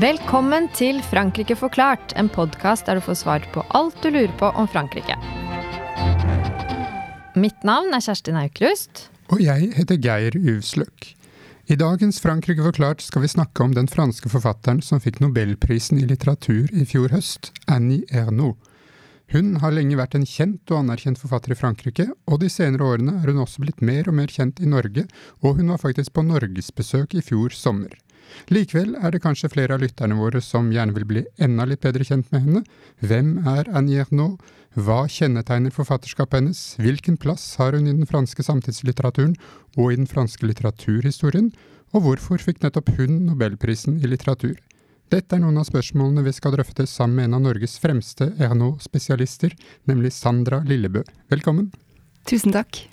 Velkommen 0.00 0.64
til 0.72 1.02
Frankrike 1.04 1.52
forklart, 1.58 2.14
en 2.16 2.30
podkast 2.32 2.86
der 2.88 2.96
du 2.96 3.02
får 3.04 3.18
svar 3.20 3.42
på 3.52 3.60
alt 3.76 3.98
du 4.00 4.06
lurer 4.08 4.32
på 4.40 4.48
om 4.56 4.64
Frankrike. 4.70 5.12
Mitt 7.36 7.66
navn 7.68 7.92
er 7.92 8.00
Kjerstin 8.00 8.38
Aukrust. 8.40 9.10
Og 9.28 9.42
jeg 9.44 9.68
heter 9.76 10.00
Geir 10.00 10.38
Uvsløk. 10.40 11.10
I 11.68 11.76
dagens 11.76 12.22
Frankrike 12.24 12.64
forklart 12.64 13.04
skal 13.04 13.26
vi 13.26 13.32
snakke 13.34 13.66
om 13.66 13.76
den 13.76 13.92
franske 13.92 14.32
forfatteren 14.32 14.80
som 14.80 15.04
fikk 15.04 15.20
nobelprisen 15.20 16.00
i 16.00 16.08
litteratur 16.08 16.72
i 16.72 16.88
fjor 16.88 17.12
høst, 17.12 17.52
Annie 17.68 18.08
Ernaux. 18.08 18.56
Hun 19.34 19.58
har 19.60 19.76
lenge 19.76 20.00
vært 20.00 20.16
en 20.16 20.24
kjent 20.24 20.64
og 20.72 20.80
anerkjent 20.80 21.20
forfatter 21.20 21.52
i 21.52 21.60
Frankrike, 21.60 22.08
og 22.24 22.40
de 22.40 22.48
senere 22.48 22.88
årene 22.88 23.20
er 23.20 23.34
hun 23.34 23.44
også 23.44 23.66
blitt 23.66 23.84
mer 23.84 24.08
og 24.08 24.16
mer 24.16 24.32
kjent 24.32 24.64
i 24.64 24.70
Norge, 24.70 25.10
og 25.44 25.60
hun 25.60 25.74
var 25.74 25.84
faktisk 25.84 26.16
på 26.16 26.24
norgesbesøk 26.24 27.20
i 27.20 27.26
fjor 27.26 27.52
sommer. 27.52 27.92
Likevel 28.50 28.96
er 28.98 29.14
det 29.14 29.22
kanskje 29.24 29.50
flere 29.52 29.76
av 29.76 29.84
lytterne 29.84 30.18
våre 30.18 30.42
som 30.44 30.70
gjerne 30.72 30.94
vil 30.96 31.06
bli 31.08 31.24
enda 31.42 31.66
litt 31.68 31.82
bedre 31.84 32.06
kjent 32.06 32.30
med 32.32 32.46
henne. 32.46 32.62
Hvem 33.04 33.36
er 33.48 33.70
Annie 33.74 34.02
Ernaux? 34.02 34.40
Hva 34.78 35.02
kjennetegner 35.10 35.74
forfatterskapet 35.74 36.38
hennes? 36.38 36.60
Hvilken 36.78 37.16
plass 37.18 37.56
har 37.58 37.74
hun 37.74 37.88
i 37.90 37.94
den 37.96 38.06
franske 38.06 38.44
samtidslitteraturen 38.46 39.34
og 39.76 39.90
i 39.90 39.98
den 39.98 40.06
franske 40.10 40.46
litteraturhistorien? 40.46 41.50
Og 41.90 42.04
hvorfor 42.04 42.38
fikk 42.38 42.62
nettopp 42.62 42.92
hun 42.98 43.24
nobelprisen 43.26 43.98
i 43.98 44.10
litteratur? 44.10 44.54
Dette 45.10 45.34
er 45.34 45.42
noen 45.42 45.58
av 45.58 45.66
spørsmålene 45.66 46.22
vi 46.22 46.34
skal 46.36 46.54
drøfte 46.54 46.86
sammen 46.86 47.18
med 47.18 47.26
en 47.26 47.40
av 47.40 47.44
Norges 47.48 47.74
fremste 47.82 48.30
Ernaud-spesialister, 48.38 49.56
nemlig 49.90 50.14
Sandra 50.14 50.62
Lillebø. 50.62 51.02
Velkommen. 51.34 51.72
Tusen 52.30 52.54
takk. 52.54 52.84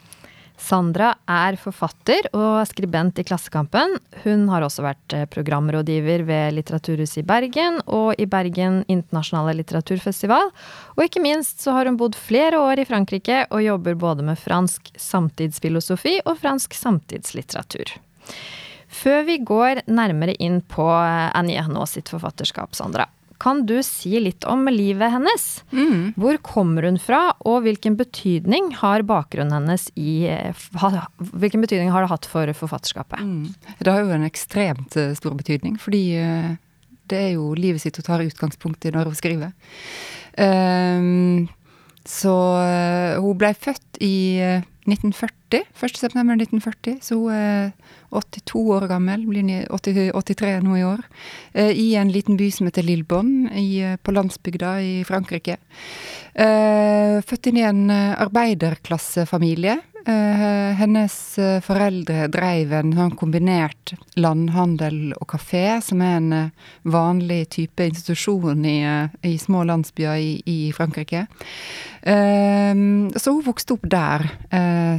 Sandra 0.57 1.11
er 1.29 1.55
forfatter 1.61 2.27
og 2.33 2.63
skribent 2.65 3.19
i 3.21 3.25
Klassekampen. 3.27 3.93
Hun 4.23 4.47
har 4.49 4.65
også 4.65 4.83
vært 4.85 5.13
eh, 5.13 5.27
programrådgiver 5.29 6.25
ved 6.27 6.57
Litteraturhuset 6.57 7.21
i 7.21 7.25
Bergen 7.29 7.77
og 7.85 8.17
i 8.17 8.25
Bergen 8.29 8.81
internasjonale 8.89 9.53
litteraturfestival. 9.59 10.49
Og 10.97 11.03
ikke 11.05 11.21
minst 11.23 11.61
så 11.61 11.77
har 11.77 11.85
hun 11.85 11.99
bodd 12.01 12.17
flere 12.17 12.57
år 12.59 12.81
i 12.81 12.87
Frankrike 12.89 13.43
og 13.51 13.63
jobber 13.63 13.99
både 14.01 14.25
med 14.25 14.41
fransk 14.41 14.89
samtidsfilosofi 14.97 16.17
og 16.25 16.41
fransk 16.41 16.73
samtidslitteratur. 16.77 17.93
Før 18.87 19.23
vi 19.27 19.37
går 19.45 19.83
nærmere 19.85 20.33
inn 20.41 20.63
på 20.65 20.89
eh, 20.89 21.29
Annie 21.37 21.61
Ernaux 21.61 21.93
sitt 21.93 22.09
forfatterskap, 22.09 22.73
Sandra, 22.75 23.05
kan 23.41 23.63
du 23.69 23.75
si 23.85 24.19
litt 24.19 24.45
om 24.49 24.67
livet 24.71 25.11
hennes? 25.13 25.45
Mm. 25.71 26.13
Hvor 26.17 26.39
kommer 26.45 26.87
hun 26.87 26.99
fra, 27.01 27.21
og 27.47 27.65
hvilken 27.65 27.97
betydning 27.99 28.71
har 28.79 29.05
bakgrunnen 29.07 29.53
hennes 29.53 29.89
i 29.95 30.27
eh, 30.31 30.65
Hvilken 31.17 31.63
betydning 31.63 31.91
har 31.93 32.05
det 32.05 32.11
hatt 32.11 32.29
for 32.29 32.51
forfatterskapet? 32.61 33.21
Mm. 33.21 33.75
Det 33.79 33.91
har 33.93 34.03
jo 34.03 34.15
en 34.15 34.27
ekstremt 34.27 34.97
eh, 34.97 35.13
stor 35.17 35.37
betydning, 35.37 35.77
fordi 35.81 36.03
det 37.07 37.19
er 37.19 37.29
jo 37.37 37.53
livet 37.55 37.81
sitt 37.83 37.97
hun 37.99 38.07
tar 38.07 38.25
utgangspunkt 38.25 38.85
i 38.85 38.91
når 38.91 39.11
hun 39.11 39.15
skriver. 39.15 39.53
Um, 40.37 41.47
så 42.07 42.33
hun 43.19 43.37
blei 43.39 43.53
født 43.55 44.01
i 44.03 44.15
1940. 44.87 45.63
1.9.1940. 45.77 46.97
Så 47.03 47.17
hun 47.19 47.33
er 47.33 47.71
82 48.11 48.63
år 48.77 48.87
gammel, 48.91 49.25
blir 49.27 49.43
83 49.71 50.53
nå 50.65 50.77
i 50.79 50.85
år. 50.87 51.03
Eh, 51.53 51.71
I 51.71 51.87
en 51.99 52.11
liten 52.13 52.39
by 52.39 52.49
som 52.51 52.69
heter 52.69 52.87
Lillebonn, 52.87 53.49
på 54.03 54.15
landsbygda 54.15 54.77
i 54.81 54.93
Frankrike. 55.07 55.57
Eh, 56.33 57.19
født 57.21 57.51
inn 57.51 57.61
i 57.61 57.67
en 57.67 57.89
arbeiderklassefamilie. 57.91 59.79
Uh, 60.07 60.71
hennes 60.79 61.13
uh, 61.35 61.57
foreldre 61.59 62.29
dreiv 62.31 62.71
en 62.71 62.93
sånn 62.95 63.15
kombinert 63.19 63.91
landhandel 64.15 65.11
og 65.17 65.25
kafé, 65.33 65.81
som 65.83 65.99
er 65.99 66.13
en 66.21 66.29
uh, 66.31 66.69
vanlig 66.87 67.41
type 67.57 67.83
institusjon 67.89 68.63
i, 68.63 68.77
i 69.27 69.33
små 69.41 69.65
landsbyer 69.67 70.21
i, 70.23 70.31
i 70.47 70.71
Frankrike. 70.71 71.25
så 72.07 73.33
hun 73.33 73.43
vokste 73.43 73.75
opp 73.75 73.83
der 73.91 74.23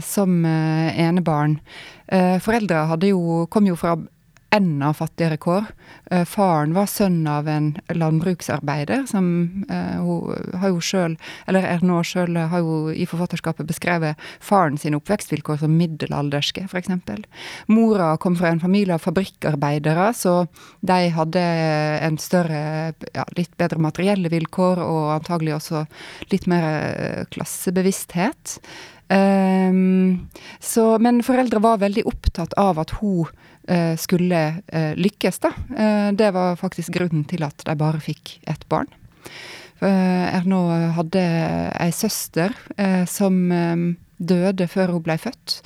som 0.04 0.42
enebarn. 0.44 1.54
foreldra 2.44 2.82
kom 3.48 3.68
jo 3.70 3.76
fra 3.80 3.94
enda 4.50 4.92
fattigere 4.96 5.36
kår. 5.36 5.66
Eh, 6.10 6.24
faren 6.24 6.72
var 6.76 6.88
sønn 6.88 7.26
av 7.28 7.48
en 7.48 7.68
landbruksarbeider, 7.92 9.04
som 9.10 9.28
eh, 9.68 10.00
hun 10.00 10.58
har 10.60 10.72
jo 10.72 10.80
sjøl, 10.84 11.16
eller 11.50 11.66
er 11.68 11.84
nå 11.84 12.00
sjøl, 12.06 12.36
har 12.50 12.64
jo 12.64 12.78
i 12.88 13.06
forfatterskapet 13.08 13.68
beskrevet 13.68 14.28
faren 14.40 14.78
sine 14.80 15.00
oppvekstvilkår 15.00 15.60
som 15.62 15.76
middelalderske, 15.76 16.64
f.eks. 16.68 16.92
Mora 17.68 18.14
kom 18.22 18.38
fra 18.40 18.52
en 18.52 18.62
familie 18.62 18.96
av 18.96 19.04
fabrikkarbeidere, 19.04 20.10
så 20.16 20.36
de 20.80 21.00
hadde 21.12 21.44
en 22.08 22.20
større, 22.20 22.94
ja, 23.14 23.26
litt 23.36 23.52
bedre 23.60 23.82
materielle 23.84 24.32
vilkår, 24.32 24.80
og 24.84 25.16
antagelig 25.18 25.58
også 25.58 25.84
litt 26.32 26.48
mer 26.48 26.70
eh, 26.70 27.26
klassebevissthet. 27.34 28.58
Um, 29.08 30.28
så, 30.60 30.98
men 31.00 31.22
foreldre 31.24 31.62
var 31.64 31.80
veldig 31.80 32.04
opptatt 32.10 32.52
av 32.60 32.76
at 32.82 32.92
hun 33.00 33.30
skulle 34.00 34.42
eh, 34.66 34.94
lykkes, 34.96 35.38
da. 35.44 35.52
Eh, 35.76 36.08
det 36.16 36.30
var 36.34 36.56
faktisk 36.56 36.94
grunnen 36.96 37.26
til 37.28 37.44
at 37.44 37.64
de 37.66 37.76
bare 37.78 38.00
fikk 38.00 38.38
ett 38.48 38.68
barn. 38.68 38.90
Erno 39.78 40.64
hadde 40.96 41.20
ei 41.78 41.92
søster 41.94 42.50
som 43.06 43.36
døde 44.18 44.66
før 44.66 44.96
hun 44.96 45.04
ble 45.06 45.14
født 45.22 45.60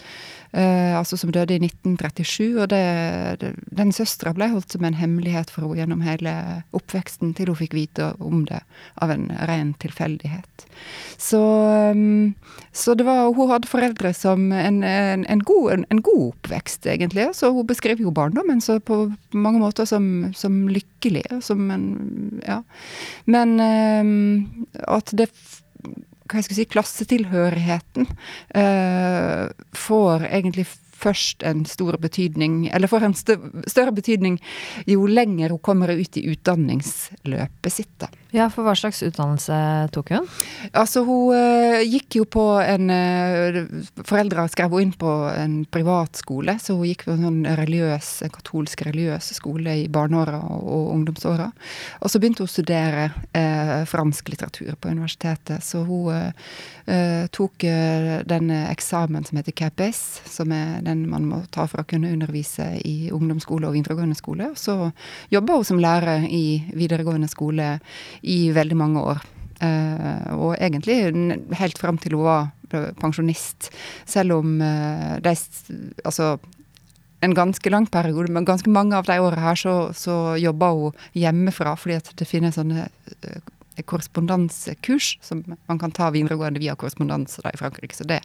eh, 0.52 0.92
altså 0.98 1.16
som 1.16 1.32
døde 1.32 1.56
i 1.56 1.60
1937. 1.62 2.60
Og 2.62 2.68
det, 2.72 2.82
det, 3.42 3.52
den 3.74 3.92
søstera 3.94 4.34
ble 4.36 4.50
holdt 4.52 4.74
som 4.74 4.84
en 4.86 4.98
hemmelighet 4.98 5.52
for 5.52 5.66
henne 5.66 5.80
gjennom 5.82 6.04
hele 6.04 6.34
oppveksten, 6.76 7.34
til 7.36 7.52
hun 7.52 7.58
fikk 7.58 7.76
vite 7.76 8.12
om 8.22 8.44
det 8.48 8.62
av 9.02 9.12
en 9.14 9.30
ren 9.48 9.72
tilfeldighet. 9.82 10.66
Så, 11.20 11.40
um, 11.94 12.34
så 12.72 12.96
det 12.98 13.06
var, 13.06 13.30
hun 13.36 13.50
hadde 13.52 13.70
foreldre 13.70 14.12
som 14.16 14.50
en, 14.52 14.82
en, 14.82 15.26
en, 15.30 15.44
god, 15.46 15.84
en, 15.88 16.02
god, 16.02 16.22
oppvekst, 16.32 16.86
egentlig. 16.90 17.28
Så 17.38 17.52
hun 17.54 17.68
beskrev 17.68 18.02
jo 18.02 18.14
barndommen 18.14 18.60
så 18.64 18.80
på 18.80 19.04
mange 19.32 19.62
måter 19.62 19.88
som, 19.88 20.32
som 20.36 20.66
lykkelig. 20.68 21.26
Som 21.44 21.70
en 21.70 21.90
Ja. 22.42 22.62
Men 23.30 23.60
eh, 23.60 24.82
at 24.90 25.12
det 25.16 25.28
hva 26.32 26.42
skal 26.44 26.58
si, 26.58 26.68
klassetilhørigheten 26.72 28.08
eh, 28.58 29.52
får 29.76 30.26
egentlig 30.30 30.66
først 31.02 31.42
en 31.46 31.64
stor 31.66 31.98
betydning, 32.02 32.68
eller 32.70 32.90
får 32.90 33.06
en 33.08 33.16
større 33.18 33.94
betydning 33.94 34.38
jo 34.86 35.08
lenger 35.10 35.54
hun 35.54 35.62
kommer 35.64 35.92
ut 35.98 36.18
i 36.18 36.26
utdanningsløpet 36.32 37.74
sitt, 37.74 37.94
da. 37.98 38.10
Ja, 38.32 38.46
for 38.48 38.64
hva 38.64 38.72
slags 38.72 39.02
utdannelse 39.04 39.56
tok 39.92 40.10
hun? 40.14 40.28
Altså, 40.72 41.02
hun 41.04 41.34
uh, 41.36 41.82
gikk 41.84 42.16
jo 42.16 42.24
på 42.24 42.44
en 42.64 42.88
uh, 42.88 43.58
Foreldra 44.08 44.46
skrev 44.48 44.72
henne 44.72 44.86
inn 44.88 44.94
på 44.96 45.10
en 45.28 45.58
privatskole, 45.68 46.54
så 46.56 46.78
hun 46.78 46.88
gikk 46.88 47.04
på 47.04 47.12
en 47.12 47.26
sånn 47.26 47.42
religiøs, 47.60 48.08
en 48.24 48.32
katolsk 48.32 48.86
religiøs 48.88 49.34
skole 49.36 49.74
i 49.82 49.84
barneåra 49.92 50.40
og, 50.46 50.62
og 50.64 50.86
ungdomsåra. 50.94 51.50
Og 52.00 52.08
så 52.08 52.22
begynte 52.22 52.40
hun 52.40 52.48
å 52.48 52.54
studere 52.54 53.10
uh, 53.36 53.82
fransk 53.90 54.32
litteratur 54.32 54.80
på 54.80 54.94
universitetet, 54.94 55.60
så 55.64 55.84
hun 55.84 56.00
tok 57.32 57.62
den 58.26 58.50
eksamen 58.50 59.22
som 59.24 59.38
heter 59.38 59.54
CAPES, 59.54 59.98
som 60.26 60.50
er 60.52 60.80
den 60.82 61.04
man 61.08 61.28
må 61.30 61.38
ta 61.54 61.68
for 61.70 61.82
å 61.82 61.86
kunne 61.86 62.10
undervise 62.10 62.64
i 62.82 63.06
ungdomsskole 63.14 63.68
og 63.68 63.76
videregående 63.76 64.18
skole. 64.18 64.48
Og 64.50 64.58
så 64.58 64.74
jobba 65.30 65.60
hun 65.60 65.68
som 65.68 65.78
lærer 65.82 66.26
i 66.26 66.58
videregående 66.74 67.30
skole 67.30 67.68
i 68.22 68.50
veldig 68.54 68.78
mange 68.78 69.04
år. 69.12 69.22
Uh, 69.62 70.32
og 70.34 70.56
egentlig 70.58 70.96
helt 71.58 71.78
fram 71.78 72.00
til 72.02 72.16
hun 72.18 72.26
var 72.26 72.50
pensjonist. 72.98 73.70
Selv 74.08 74.40
om 74.40 74.56
uh, 74.58 75.20
de 75.22 75.36
Altså 76.04 76.38
en 77.22 77.34
ganske 77.34 77.70
lang 77.70 77.86
periode, 77.86 78.32
men 78.32 78.44
ganske 78.44 78.70
mange 78.70 78.96
av 78.98 79.06
de 79.06 79.20
årene 79.22 79.44
her 79.44 79.54
så, 79.54 79.92
så 79.94 80.34
jobba 80.42 80.72
hun 80.74 80.96
hjemmefra 81.14 81.76
fordi 81.78 82.00
at 82.00 82.10
det 82.18 82.26
finnes 82.26 82.58
sånne 82.58 82.88
korrespondansekurs 83.86 85.18
som 85.22 85.44
man 85.46 85.78
kan 85.78 85.94
ta 85.94 86.10
videregående 86.10 86.60
via 86.60 86.74
korrespondanse 86.76 87.44
i 87.46 87.60
Frankrike. 87.60 87.94
Så 87.96 88.04
det 88.04 88.20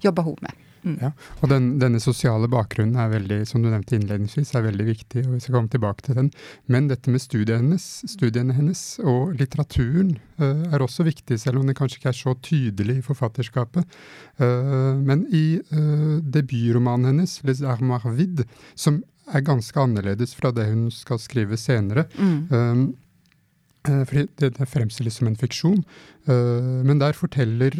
jobber 0.00 0.22
hun 0.22 0.38
med. 0.40 0.54
Mm. 0.86 0.98
Ja, 1.02 1.10
og 1.42 1.50
den, 1.50 1.68
denne 1.82 1.98
sosiale 2.02 2.48
bakgrunnen 2.50 2.98
er 3.00 3.10
veldig, 3.10 3.40
som 3.50 3.64
du 3.64 3.70
nevnte 3.72 3.96
innledningsvis, 3.98 4.52
er 4.54 4.68
veldig 4.68 4.86
viktig, 4.86 5.24
og 5.26 5.34
vi 5.34 5.40
skal 5.42 5.58
komme 5.58 5.72
tilbake 5.72 6.06
til 6.06 6.18
den. 6.20 6.30
Men 6.70 6.86
dette 6.90 7.10
med 7.10 7.24
studiene 7.24 7.58
hennes, 7.64 7.86
studiene 8.12 8.54
hennes 8.54 8.84
og 9.02 9.34
litteraturen 9.40 10.14
uh, 10.38 10.68
er 10.70 10.84
også 10.84 11.06
viktig, 11.08 11.40
selv 11.42 11.60
om 11.60 11.66
det 11.66 11.76
kanskje 11.78 12.00
ikke 12.00 12.12
er 12.12 12.20
så 12.20 12.36
tydelig 12.46 13.00
i 13.00 13.06
forfatterskapet. 13.06 13.98
Uh, 14.38 14.94
men 15.02 15.26
i 15.34 15.58
uh, 15.74 16.22
debutromanen 16.22 17.10
hennes, 17.10 17.40
'Les 17.42 17.64
Armoires 17.66 18.14
Vides', 18.16 18.46
som 18.78 19.02
er 19.34 19.42
ganske 19.42 19.80
annerledes 19.82 20.36
fra 20.38 20.52
det 20.54 20.68
hun 20.70 20.86
skal 20.94 21.18
skrive 21.18 21.58
senere, 21.58 22.06
mm 22.14 22.36
Eh, 22.56 22.86
fordi 23.86 24.26
det, 24.40 24.68
fremstilles 24.70 25.18
som 25.20 25.30
en 25.30 25.38
fiksjon. 25.38 25.80
Uh, 26.26 26.82
men 26.86 26.98
der 26.98 27.14
forteller 27.14 27.74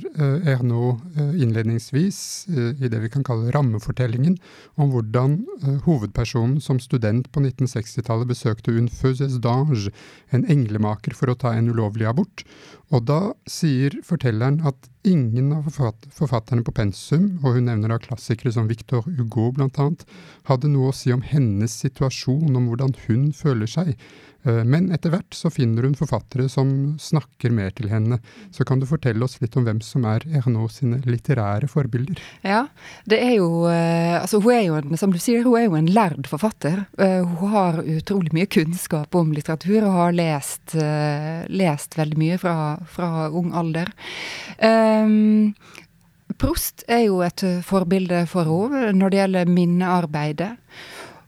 Ernaud 0.47 1.01
uh, 1.19 1.33
innledningsvis, 1.35 2.19
i 2.49 2.91
det 2.93 3.01
vi 3.03 3.11
kan 3.11 3.25
kalle 3.27 3.51
rammefortellingen, 3.55 4.37
om 4.79 4.93
hvordan 4.93 5.41
hovedpersonen 5.87 6.61
som 6.63 6.79
student 6.83 7.31
på 7.35 7.43
1960-tallet 7.43 8.31
besøkte 8.31 8.75
un 8.77 8.91
feuses 8.93 9.41
d'ange, 9.43 9.91
en 10.31 10.47
englemaker, 10.53 11.17
for 11.17 11.33
å 11.33 11.39
ta 11.39 11.57
en 11.57 11.73
ulovlig 11.73 12.07
abort. 12.07 12.47
Og 12.95 13.03
da 13.09 13.21
sier 13.51 13.97
fortelleren 14.07 14.61
at 14.69 14.87
ingen 15.07 15.51
av 15.57 15.67
forfatterne 15.75 16.63
på 16.67 16.75
pensum, 16.75 17.33
og 17.43 17.57
hun 17.57 17.67
nevner 17.67 17.91
da 17.91 17.99
klassikere 18.03 18.53
som 18.55 18.69
Victor 18.71 19.03
Hugo 19.07 19.49
bl.a., 19.57 19.89
hadde 20.47 20.71
noe 20.71 20.93
å 20.93 20.95
si 20.95 21.11
om 21.15 21.25
hennes 21.27 21.75
situasjon, 21.83 22.55
om 22.55 22.71
hvordan 22.71 22.95
hun 23.07 23.31
føler 23.35 23.71
seg. 23.71 23.95
Eh, 24.47 24.63
men 24.65 24.89
etter 24.95 25.13
hvert 25.13 25.35
så 25.35 25.51
finner 25.53 25.87
hun 25.87 25.97
forfattere 25.99 26.49
som 26.53 26.71
snakker 27.03 27.55
mer 27.55 27.73
til 27.77 27.91
henne. 27.91 28.21
Så 28.55 28.67
kan 28.69 28.81
du 28.81 28.87
fortelle 28.89 29.25
oss 29.27 29.39
litt 29.43 29.57
om 29.59 29.67
hvem 29.67 29.83
som 29.85 30.07
er 30.09 30.25
Ernaux 30.39 30.79
sine 30.81 31.01
litterære 31.07 31.69
forbilder? 31.71 32.21
Ja, 32.47 32.67
det 33.11 33.21
er 33.23 33.37
jo 33.39 33.67
eh, 33.71 34.17
Altså 34.17 34.41
hun 34.43 34.55
er 34.55 34.65
jo, 34.69 34.81
som 34.99 35.13
du 35.13 35.19
sier, 35.23 35.45
hun 35.45 35.59
er 35.59 35.67
jo 35.67 35.79
en 35.79 35.91
lærd 35.93 36.29
forfatter. 36.31 36.85
Eh, 36.99 37.23
hun 37.27 37.55
har 37.55 37.81
utrolig 37.83 38.35
mye 38.37 38.51
kunnskap 38.51 39.15
om 39.19 39.33
litteratur 39.35 39.85
og 39.87 39.97
har 39.97 40.17
lest, 40.17 40.77
lest 41.53 41.97
veldig 41.99 42.19
mye 42.21 42.39
fra, 42.41 42.55
fra 42.91 43.29
ung 43.29 43.53
alder. 43.57 43.91
Um, 44.61 45.55
Prost 46.37 46.85
er 46.91 47.07
jo 47.07 47.23
et 47.25 47.43
forbilde 47.65 48.25
for 48.29 48.49
henne 48.51 48.91
når 48.99 49.13
det 49.13 49.21
gjelder 49.21 49.53
minnearbeidet. 49.57 50.51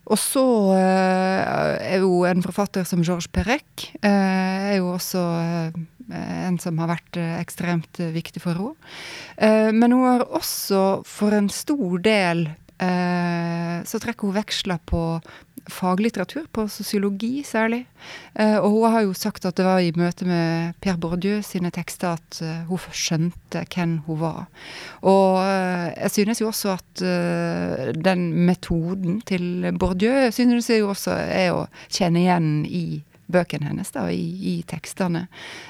Og 0.08 0.16
så 0.20 0.42
uh, 0.72 1.76
er 1.84 2.00
jo 2.00 2.22
en 2.28 2.42
forfatter 2.44 2.86
som 2.88 3.02
Georges 3.04 3.28
Perec 3.32 3.90
uh, 4.00 4.08
er 4.08 4.78
jo 4.78 4.94
også 4.94 5.20
uh, 5.20 5.80
en 6.08 6.56
som 6.62 6.78
har 6.80 6.88
vært 6.94 7.18
ekstremt 7.20 8.00
viktig 8.14 8.40
for 8.40 8.56
henne. 8.56 9.74
men 9.76 9.92
hun 9.92 10.06
har 10.06 10.22
også 10.24 11.02
for 11.04 11.36
en 11.36 11.50
stor 11.52 11.98
del 12.00 12.46
så 12.78 14.00
trekker 14.00 14.24
hun 14.24 14.36
veksler 14.38 14.78
på 14.88 15.02
faglitteratur, 15.68 16.46
på 16.52 16.66
sosiologi 16.72 17.42
særlig. 17.46 17.84
Eh, 18.34 18.56
og 18.56 18.70
hun 18.70 18.92
har 18.92 19.04
jo 19.06 19.14
sagt 19.16 19.46
at 19.48 19.56
det 19.58 19.66
var 19.66 19.82
i 19.84 19.92
møte 19.96 20.26
med 20.28 20.74
Pierre 20.82 21.00
Bourdieu 21.00 21.42
sine 21.46 21.70
tekster 21.74 22.16
at 22.16 22.40
uh, 22.42 22.68
hun 22.70 22.80
skjønte 22.92 23.64
hvem 23.74 23.98
hun 24.06 24.20
var. 24.22 24.46
Og 25.02 25.40
uh, 25.42 25.88
jeg 25.92 26.14
synes 26.14 26.40
jo 26.40 26.50
også 26.50 26.76
at 26.76 27.04
den 27.94 28.24
metoden 28.46 29.20
til 29.28 29.68
Bourdieu 29.78 30.30
synes 30.34 30.70
jeg 30.70 30.82
jo 30.82 30.90
også 30.94 31.14
er 31.14 31.52
å 31.54 31.66
kjenne 31.86 32.24
igjen 32.24 32.50
i 32.66 32.84
bøkene 33.32 33.70
hennes, 33.70 33.90
da, 33.94 34.06
i, 34.10 34.24
i 34.52 34.54
tekstene. 34.68 35.26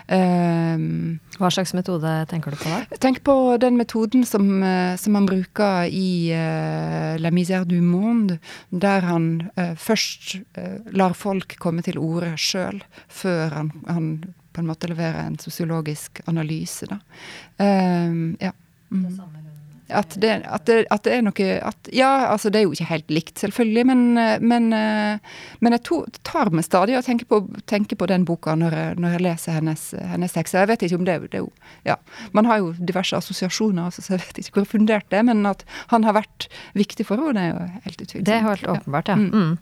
Um, 0.06 1.18
Hva 1.38 1.50
slags 1.54 1.74
metode 1.76 2.12
tenker 2.30 2.54
du 2.54 2.60
på 2.60 2.70
da? 2.70 2.98
Tenk 3.02 3.20
på 3.26 3.34
den 3.60 3.78
metoden 3.80 4.24
som, 4.28 4.46
uh, 4.62 4.94
som 5.00 5.18
han 5.18 5.28
bruker 5.28 5.90
i 5.90 6.30
uh, 6.34 7.18
La 7.20 7.32
misère 7.34 7.66
du 7.68 7.78
monde, 7.82 8.38
der 8.70 9.06
han 9.06 9.30
uh, 9.58 9.74
først 9.78 10.38
lar 10.94 11.14
folk 11.18 11.56
komme 11.62 11.82
til 11.86 11.98
orde 12.02 12.34
sjøl, 12.40 12.82
før 13.08 13.54
han, 13.54 13.72
han, 13.88 14.08
på 14.52 14.62
en 14.62 14.70
måte 14.70 14.90
leverer 14.90 15.26
en 15.26 15.38
sosiologisk 15.42 16.22
analyse. 16.30 16.88
Da. 16.90 17.02
Um, 17.58 18.36
ja. 18.42 18.54
Mm. 18.90 19.04
Det 19.04 19.16
samme 19.18 19.47
at 19.88 20.16
det, 20.20 20.30
at, 20.44 20.64
det, 20.68 20.82
at 20.92 21.04
det, 21.06 21.14
er 21.14 21.22
noe 21.24 21.48
at, 21.70 21.90
Ja, 21.94 22.10
altså 22.32 22.50
det 22.52 22.60
er 22.60 22.66
jo 22.66 22.74
ikke 22.76 22.90
helt 22.90 23.12
likt, 23.12 23.34
selvfølgelig, 23.40 23.84
men, 23.88 24.02
men, 24.44 24.68
men 24.70 25.76
jeg 25.76 25.84
to, 25.88 26.02
tar 26.26 26.50
meg 26.54 26.66
stadig 26.66 26.96
og 26.98 27.06
tenker 27.06 27.28
på, 27.30 27.40
tenker 27.70 27.98
på 27.98 28.08
den 28.10 28.26
boka 28.28 28.54
når 28.58 28.76
jeg, 28.76 28.98
når 29.00 29.16
jeg 29.16 29.24
leser 29.24 29.58
hennes, 29.58 29.84
hennes, 30.12 30.34
tekster. 30.34 30.64
Jeg 30.64 30.70
vet 30.72 30.84
ikke 30.86 31.00
om 31.00 31.06
det, 31.08 31.18
det 31.32 31.40
er 31.40 31.46
jo 31.46 31.52
Ja. 31.86 31.96
Man 32.36 32.48
har 32.48 32.60
jo 32.60 32.72
diverse 32.78 33.16
assosiasjoner, 33.16 33.90
så 33.94 34.04
jeg 34.12 34.22
vet 34.26 34.40
ikke 34.42 34.60
hvor 34.60 34.68
fundert 34.74 35.08
det 35.12 35.20
er, 35.20 35.26
men 35.28 35.46
at 35.48 35.64
han 35.92 36.04
har 36.04 36.16
vært 36.18 36.48
viktig 36.76 37.06
for 37.08 37.20
henne, 37.20 37.38
det 37.38 37.46
er 37.46 37.52
jo 37.52 37.84
helt 37.86 38.02
utvilsomt. 38.04 38.26
Det 38.28 38.34
er 38.36 38.44
helt 38.44 38.68
åpenbart, 38.68 39.08
ja. 39.12 39.16
Mm. 39.16 39.30
Mm. 39.32 39.58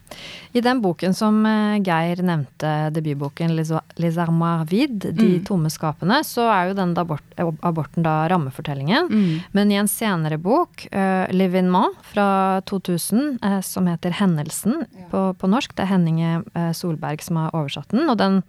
I 0.59 0.63
den 0.65 0.83
boken 0.85 1.17
som 1.17 1.39
eh, 1.47 1.79
Geir 1.87 2.23
nevnte, 2.25 2.73
debutboken 2.97 3.55
'Les 3.57 4.19
armoires 4.19 4.69
vides', 4.71 5.13
'De 5.13 5.29
mm. 5.37 5.45
tomme 5.49 5.71
skapene', 5.73 6.23
så 6.25 6.49
er 6.51 6.71
jo 6.71 6.79
den 6.79 6.97
abort, 6.99 7.25
aborten 7.37 8.07
da 8.07 8.27
rammefortellingen. 8.33 9.11
Mm. 9.11 9.41
Men 9.53 9.73
i 9.73 9.79
en 9.81 9.91
scene 9.91 10.16
senere 10.17 10.39
bok, 10.39 10.87
uh, 10.93 11.27
'L'événement', 11.29 11.95
fra 12.03 12.61
2000, 12.65 13.39
uh, 13.45 13.61
som 13.61 13.87
heter 13.87 14.11
'Hendelsen' 14.11 14.87
ja. 14.93 15.09
på, 15.11 15.35
på, 15.39 15.47
norsk. 15.47 15.75
Det 15.77 15.85
er 15.85 15.93
Henninge 15.93 16.43
uh, 16.57 16.73
Solberg 16.73 17.23
som 17.23 17.37
har 17.37 17.55
oversatt 17.55 17.91
den. 17.91 18.09
Og 18.09 18.17
den 18.19 18.43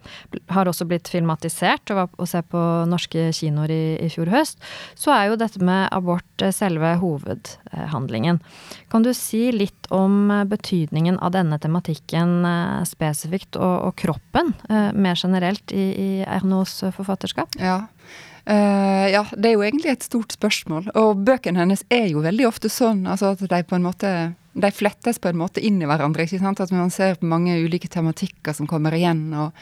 har 0.49 0.67
også 0.67 0.87
blitt 0.87 1.07
filmatisert 1.07 1.91
og 1.91 1.97
var 1.97 2.09
å 2.17 2.27
se 2.27 2.41
på 2.41 2.61
norske 2.87 3.31
kinoer 3.33 3.71
i, 3.71 3.83
i, 4.05 4.09
fjor 4.09 4.31
høst. 4.31 4.61
Så 4.95 5.11
er 5.11 5.29
jo 5.29 5.39
dette 5.39 5.59
med 5.59 5.89
abort 5.91 6.45
selve 6.53 6.95
hovedhandlingen. 7.01 8.39
Kan 8.91 9.03
du 9.03 9.13
si 9.13 9.51
litt 9.51 9.89
om 9.91 10.29
betydningen 10.47 11.19
av 11.19 11.33
denne 11.35 11.59
tematikken 11.59 12.45
spesifikt, 12.87 13.57
og, 13.57 13.89
og 13.89 13.95
kroppen 13.99 14.53
mer 14.67 15.17
generelt 15.17 15.71
i, 15.71 15.85
i 15.97 16.09
Ernos 16.23 16.79
forfatterskap? 16.95 17.57
Ja. 17.59 17.87
Uh, 18.47 19.07
ja, 19.11 19.25
det 19.35 19.49
er 19.49 19.57
jo 19.57 19.63
egentlig 19.65 19.91
et 19.91 20.05
stort 20.07 20.31
spørsmål. 20.37 20.91
Og 20.95 21.23
bøkene 21.27 21.59
hennes 21.59 21.83
er 21.91 22.07
jo 22.13 22.23
veldig 22.23 22.47
ofte 22.47 22.71
sånn 22.71 23.03
altså 23.09 23.33
at 23.35 23.43
de 23.43 23.63
på 23.67 23.75
en 23.75 23.83
måte 23.83 24.11
de 24.57 24.69
flettes 24.73 25.19
på 25.21 25.29
en 25.29 25.37
måte 25.37 25.61
inn 25.61 25.81
i 25.81 25.87
hverandre. 25.89 26.25
ikke 26.25 26.39
sant? 26.41 26.61
At 26.63 26.73
man 26.73 26.89
ser 26.93 27.19
mange 27.21 27.57
ulike 27.61 27.89
tematikker 27.91 28.55
som 28.57 28.69
kommer 28.69 28.95
igjen. 28.97 29.27
Og, 29.37 29.53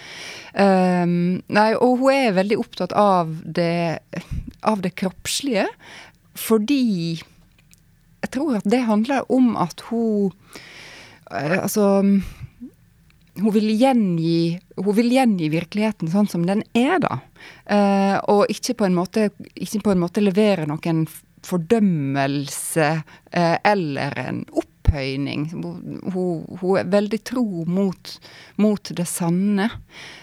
um, 0.56 1.42
nei, 1.52 1.70
og 1.76 2.00
hun 2.00 2.14
er 2.14 2.38
veldig 2.38 2.60
opptatt 2.62 2.96
av 2.96 3.34
det, 3.44 4.00
av 4.64 4.86
det 4.86 4.94
kroppslige, 4.96 5.68
fordi 6.36 7.18
jeg 7.20 8.32
tror 8.34 8.58
at 8.60 8.70
det 8.72 8.86
handler 8.88 9.28
om 9.32 9.54
at 9.60 9.84
hun 9.90 10.32
uh, 11.32 11.60
Altså 11.60 11.86
hun 13.36 13.52
vil, 13.52 13.70
gjengi, 13.76 14.60
hun 14.80 14.96
vil 14.96 15.12
gjengi 15.12 15.50
virkeligheten 15.52 16.12
sånn 16.12 16.30
som 16.32 16.46
den 16.48 16.64
er, 16.78 17.00
da. 17.04 17.20
Uh, 17.68 18.18
og 18.32 18.52
ikke 18.52 18.78
på, 18.80 18.90
måte, 18.96 19.30
ikke 19.54 19.82
på, 19.84 19.94
en 19.94 20.04
måte, 20.04 20.24
levere 20.24 20.68
noen 20.70 21.04
fordømmelse 21.46 22.90
uh, 23.04 23.58
eller 23.60 24.16
en 24.22 24.44
opphøyning. 24.56 25.50
Hun, 25.52 25.98
hun, 26.14 26.46
hun, 26.62 26.78
er 26.80 26.94
veldig 26.94 27.20
tro 27.28 27.66
mot, 27.68 28.16
mot 28.62 28.94
det 28.96 29.08
sanne. 29.10 29.68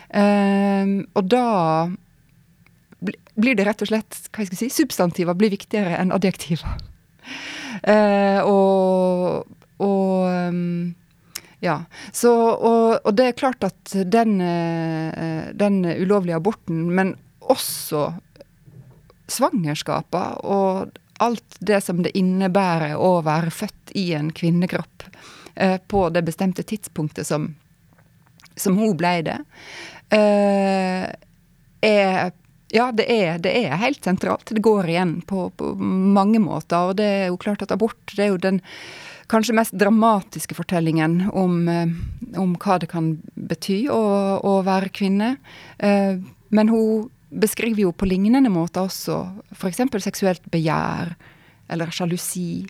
Uh, 0.09 1.05
og 1.13 1.29
da 1.29 1.47
blir 3.37 3.57
det 3.59 3.67
rett 3.67 3.85
og 3.85 3.93
slett 3.93 4.19
hva 4.33 4.47
jeg 4.47 4.57
si, 4.57 4.73
substantiver 4.73 5.37
blir 5.37 5.53
viktigere 5.53 5.99
enn 6.01 6.15
adjektiver. 6.15 6.81
og, 8.47 9.49
og 9.83 10.53
um, 10.53 10.93
ja, 11.63 11.77
så, 12.13 12.33
og, 12.51 13.05
og, 13.05 13.13
det 13.15 13.29
er 13.29 13.39
klart 13.39 13.63
at 13.63 13.93
den, 14.11 14.41
eh, 14.43 15.53
den 15.55 15.85
ulovlige 15.87 16.41
aborten, 16.41 16.89
men 16.91 17.15
også 17.39 18.09
svangerskapet 19.31 20.43
og 20.43 20.99
alt 21.23 21.59
det 21.61 21.79
som 21.87 22.03
det 22.03 22.17
innebærer 22.19 22.97
å 22.99 23.21
være 23.23 23.53
født 23.55 23.95
i 23.95 24.09
en 24.19 24.33
kvinnekropp 24.35 25.07
eh, 25.55 25.79
på 25.87 26.09
det 26.11 26.25
bestemte 26.27 26.67
tidspunktet 26.67 27.31
som, 27.31 27.53
som 28.59 28.79
hun 28.83 28.97
ble 28.99 29.15
det, 29.31 29.39
eh, 30.19 31.07
er 31.83 32.33
ja, 32.73 32.89
det 32.97 33.05
er, 33.07 33.39
det 33.45 33.53
er, 33.67 33.77
helt 33.77 34.05
sentralt. 34.05 34.49
Det 34.49 34.63
går 34.65 34.89
igjen 34.89 35.19
på, 35.29 35.51
på, 35.61 35.75
mange 35.79 36.41
måter. 36.41 36.89
Og 36.89 36.97
det 36.97 37.05
er 37.05 37.27
jo 37.29 37.37
klart 37.37 37.63
at 37.67 37.75
abort 37.75 38.15
det 38.17 38.25
er 38.25 38.31
jo 38.33 38.39
den 38.41 38.63
kanskje 39.33 39.57
mest 39.57 39.75
dramatiske 39.79 40.57
fortellingen 40.57 41.31
om, 41.33 41.69
eh, 41.69 41.89
om 42.41 42.55
hva 42.61 42.79
det 42.83 42.91
kan 42.93 43.15
bety 43.35 43.87
å, 43.93 44.03
å 44.45 44.55
være 44.67 44.93
kvinne. 44.95 45.37
Eh, 45.79 46.21
men 46.53 46.73
hun 46.73 47.11
beskriver 47.33 47.87
jo 47.87 47.93
på 47.97 48.09
lignende 48.09 48.53
måter 48.53 48.85
også 48.85 49.23
f.eks. 49.57 49.87
seksuelt 50.05 50.45
begjær 50.53 51.15
eller 51.73 51.93
sjalusi. 51.95 52.67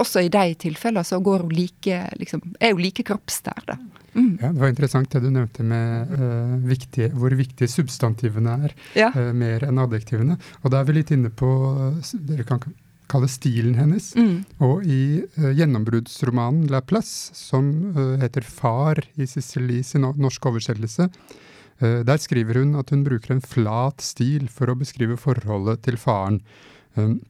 Også 0.00 0.24
i 0.24 0.30
de 0.32 0.54
tilfellene 0.60 1.04
så 1.04 1.20
går 1.24 1.44
hun 1.44 1.52
like, 1.52 1.98
liksom, 2.20 2.40
er 2.60 2.72
hun 2.72 2.82
like 2.84 3.04
kroppsnær, 3.04 3.68
da. 3.68 3.76
Mm. 4.14 4.38
Ja, 4.40 4.48
det 4.54 4.60
var 4.62 4.70
interessant 4.70 5.10
det 5.10 5.24
du 5.24 5.30
nevnte 5.34 5.64
med 5.66 6.12
uh, 6.14 6.54
viktige, 6.70 7.10
hvor 7.18 7.34
viktige 7.34 7.66
substantivene 7.68 8.52
er, 8.68 8.74
ja. 8.94 9.08
uh, 9.10 9.32
mer 9.34 9.66
enn 9.66 9.80
adjektivene. 9.82 10.36
Og 10.62 10.70
da 10.70 10.80
er 10.80 10.88
vi 10.88 10.96
litt 11.00 11.10
inne 11.16 11.32
på 11.34 11.50
Dere 12.28 12.46
kan 12.46 12.62
kalle 13.14 13.30
stilen 13.30 13.78
hennes. 13.78 14.10
Mm. 14.18 14.44
Og 14.66 14.84
i 14.86 15.00
uh, 15.38 15.50
gjennombruddsromanen 15.54 16.68
La 16.72 16.82
Place, 16.84 17.34
som 17.38 17.70
uh, 17.94 18.14
heter 18.22 18.46
Far 18.46 19.00
i 19.14 19.28
Cicely 19.30 19.82
sin 19.86 20.04
norske 20.04 20.50
oversettelse, 20.50 21.08
uh, 21.08 22.00
der 22.06 22.22
skriver 22.22 22.60
hun 22.62 22.74
at 22.80 22.90
hun 22.94 23.06
bruker 23.06 23.36
en 23.36 23.44
flat 23.44 24.04
stil 24.04 24.50
for 24.52 24.70
å 24.70 24.78
beskrive 24.80 25.18
forholdet 25.20 25.86
til 25.86 26.00
faren. 26.00 26.42
Um, 26.98 27.20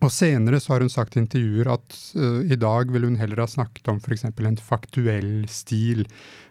Og 0.00 0.12
senere 0.12 0.60
så 0.60 0.74
har 0.74 0.84
hun 0.84 0.92
sagt 0.92 1.16
i 1.16 1.20
intervjuer 1.20 1.68
at 1.74 1.96
uh, 2.16 2.40
i 2.40 2.56
dag 2.56 2.92
ville 2.92 3.10
hun 3.10 3.18
heller 3.20 3.42
ha 3.42 3.48
snakket 3.50 3.90
om 3.92 3.98
f.eks. 4.00 4.24
en 4.24 4.56
faktuell 4.56 5.34
stil. 5.52 6.06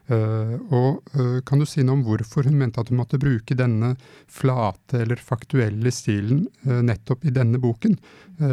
Uh, 0.09 0.55
og 0.73 1.17
uh, 1.17 1.39
kan 1.45 1.61
du 1.61 1.65
si 1.69 1.81
noe 1.85 1.97
om 1.97 2.05
hvorfor 2.05 2.45
hun 2.45 2.59
mente 2.61 2.81
at 2.81 2.91
hun 2.93 2.99
måtte 3.01 3.21
bruke 3.21 3.57
denne 3.57 3.95
flate 4.29 5.01
eller 5.01 5.21
faktuelle 5.21 5.93
stilen 5.93 6.45
nettopp 6.65 7.25
i 7.25 7.33
denne 7.33 7.61
boken, 7.61 7.97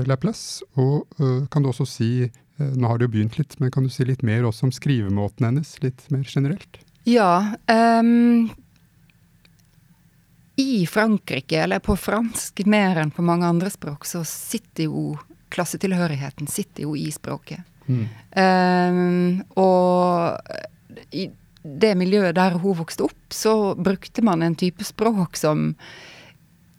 Laplace? 0.08 0.64
Og 0.80 1.06
kan 1.52 1.62
du 1.62 1.70
også 1.70 1.86
si, 1.86 2.10
nå 2.58 2.88
har 2.88 2.98
du 2.98 3.06
jo 3.06 3.12
begynt 3.12 3.36
litt, 3.38 3.54
men 3.60 3.70
kan 3.70 3.86
du 3.86 3.92
si 3.92 4.06
litt 4.08 4.24
mer 4.26 4.48
også 4.48 4.66
om 4.66 4.74
skrivemåten 4.74 5.46
hennes, 5.46 5.76
litt 5.84 6.02
mer 6.10 6.24
generelt? 6.26 6.80
Ja. 7.06 7.54
Um 7.70 8.48
i 10.56 10.86
Frankrike, 10.86 11.62
eller 11.62 11.78
på 11.84 11.96
fransk 11.96 12.62
mer 12.66 12.96
enn 13.02 13.12
på 13.12 13.24
mange 13.24 13.46
andre 13.46 13.70
språk, 13.70 14.06
så 14.08 14.24
sitter 14.24 14.88
jo 14.88 15.16
klassetilhørigheten 15.52 16.48
sitter 16.50 16.86
jo 16.86 16.96
i 16.96 17.10
språket. 17.12 17.60
Mm. 17.86 18.06
Um, 18.34 19.42
og 19.60 20.40
i 21.14 21.28
det 21.66 21.92
miljøet 21.98 22.36
der 22.38 22.56
hun 22.58 22.78
vokste 22.78 23.06
opp, 23.06 23.32
så 23.34 23.74
brukte 23.74 24.24
man 24.26 24.42
en 24.42 24.56
type 24.58 24.84
språk 24.86 25.38
som 25.38 25.72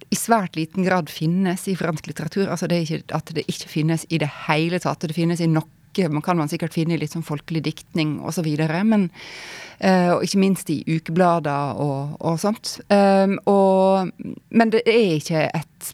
i 0.09 0.15
svært 0.15 0.55
liten 0.55 0.85
grad 0.87 1.09
finnes 1.11 1.65
i 1.67 1.75
fransk 1.75 2.07
litteratur. 2.07 2.47
Altså 2.47 2.69
det 2.69 2.77
er 2.77 2.85
ikke 2.85 3.15
at 3.17 3.33
det 3.35 3.43
ikke 3.51 3.71
finnes 3.71 4.05
i 4.09 4.19
det 4.21 4.29
hele 4.47 4.79
tatt. 4.79 5.03
Det 5.03 5.17
finnes 5.17 5.41
i 5.43 5.49
noe 5.97 6.09
man 6.13 6.25
kan 6.25 6.37
man 6.37 6.49
sikkert 6.51 6.75
finne 6.75 6.95
i 6.95 6.99
litt 7.01 7.15
sånn 7.15 7.25
folkelig 7.25 7.63
diktning 7.69 8.19
osv. 8.25 8.49
Men 8.83 9.09
Uh, 9.77 10.15
og 10.15 10.23
ikke 10.25 10.39
minst 10.41 10.71
i 10.73 10.79
ukeblader 10.89 11.77
og, 11.77 12.15
og 12.25 12.39
sånt. 12.41 12.79
Um, 12.89 13.35
og, 13.45 14.09
men 14.49 14.71
det 14.73 14.81
er 14.89 15.19
ikke 15.19 15.43
et 15.53 15.91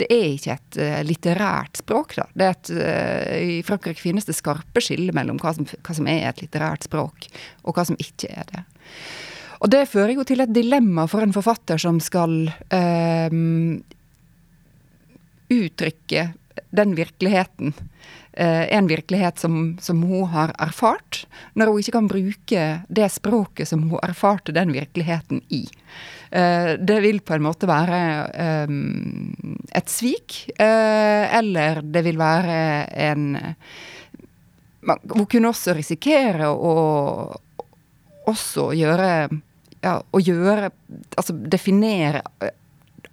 det 0.00 0.06
er 0.14 0.28
ikke 0.30 0.54
et 0.54 0.78
uh, 0.78 1.00
litterært 1.04 1.80
språk, 1.82 2.14
da. 2.16 2.28
Det 2.32 2.46
er 2.46 2.54
et, 2.54 2.70
uh, 2.78 3.32
I 3.58 3.58
Frankrike 3.66 4.00
finnes 4.00 4.28
det 4.28 4.36
skarpe 4.38 4.82
skiller 4.84 5.16
mellom 5.16 5.40
hva 5.42 5.52
som, 5.56 5.66
hva 5.66 5.96
som, 5.96 6.06
er 6.06 6.28
et 6.30 6.40
litterært 6.44 6.86
språk, 6.86 7.26
og 7.66 7.74
hva 7.76 7.84
som 7.90 7.98
ikke 8.00 8.30
er 8.30 8.46
det. 8.52 8.62
Og 9.60 9.74
det 9.74 9.82
fører 9.90 10.14
jo 10.14 10.24
til 10.24 10.40
et 10.40 10.54
dilemma 10.54 11.04
for 11.10 11.26
en 11.26 11.34
forfatter 11.34 11.82
som 11.82 11.98
skal 12.00 12.46
uh, 12.48 13.40
uttrykke 15.50 16.28
den 16.70 16.96
virkeligheten 16.98 17.74
Eh, 18.32 18.74
en 18.74 18.86
virkelighet 18.86 19.38
som, 19.38 19.78
som, 19.80 20.02
hun 20.02 20.28
har 20.30 20.52
erfart, 20.58 21.24
når 21.58 21.66
hun 21.66 21.82
ikke 21.82 21.94
kan 21.96 22.08
bruke 22.08 22.66
det 22.86 23.08
språket 23.10 23.66
som 23.68 23.82
hun 23.90 23.98
erfarte 24.06 24.54
den 24.54 24.70
virkeligheten 24.70 25.42
i. 25.50 25.64
Eh, 26.30 26.76
det 26.78 27.00
vil 27.02 27.18
på 27.26 27.34
en 27.34 27.42
måte 27.42 27.66
være 27.66 27.98
eh, 28.30 28.74
et 29.74 29.90
svik, 29.90 30.44
eller 30.62 31.82
det 31.82 32.04
vil 32.06 32.20
være 32.20 32.56
en 33.10 33.26
Hun 35.10 35.26
kunne 35.26 35.50
også 35.50 35.74
risikere 35.76 36.48
å 36.48 36.70
også 38.30 38.70
gjøre 38.78 39.10
ja, 39.82 39.98
å 40.00 40.20
gjøre 40.20 40.70
Altså 41.18 41.34
definere 41.34 42.22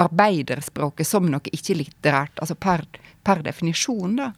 arbeiderspråket 0.04 1.08
som 1.08 1.28
noe 1.30 1.54
ikke-litterært, 1.54 2.40
altså 2.42 2.58
per 2.60 2.86
per 3.28 3.44
definisjon, 3.44 4.16
da. 4.16 4.32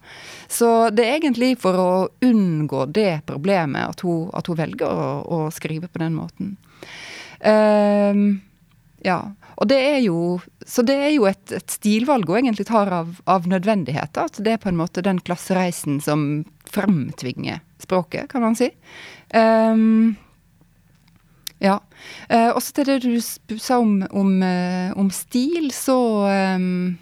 Så 0.47 0.89
det 0.89 1.05
er 1.05 1.19
egentlig 1.19 1.53
for 1.61 1.77
å 1.77 1.89
unngå 2.25 2.87
det 2.89 3.21
problemet 3.29 3.85
at 3.85 4.01
hun, 4.05 4.29
at 4.33 4.49
hun 4.49 4.57
velger 4.57 4.89
å, 4.89 5.09
å, 5.21 5.41
skrive 5.53 5.89
på 5.91 6.01
den 6.01 6.15
måten. 6.17 6.55
Um, 7.45 8.23
ja. 9.05 9.19
Og 9.59 9.69
det 9.69 9.77
er 9.91 9.99
jo, 10.01 10.39
så 10.65 10.81
det 10.87 10.95
er 11.03 11.13
jo 11.13 11.27
et, 11.29 11.43
et 11.53 11.75
stilvalg 11.75 12.31
hun 12.31 12.39
egentlig 12.41 12.65
tar 12.71 12.89
av, 12.95 13.19
av 13.29 13.45
nødvendighet. 13.51 14.17
At 14.17 14.41
det 14.41 14.55
er 14.55 14.63
på 14.63 14.71
en 14.71 14.79
måte 14.79 15.05
den 15.05 15.21
klassereisen 15.21 15.99
som 16.01 16.25
fremtvinger 16.69 17.61
språket, 17.83 18.31
kan 18.31 18.47
man 18.47 18.57
si. 18.57 18.71
Um, 19.35 20.15
ja. 21.59 21.79
Eh, 22.29 22.49
også 22.55 22.79
til 22.79 22.89
det 22.89 22.97
du 23.03 23.57
sa 23.59 23.79
om, 23.81 23.99
om, 24.11 24.33
uh, 24.41 24.95
om 24.99 25.09
stil, 25.11 25.69
så 25.75 25.97
um, 26.55 26.97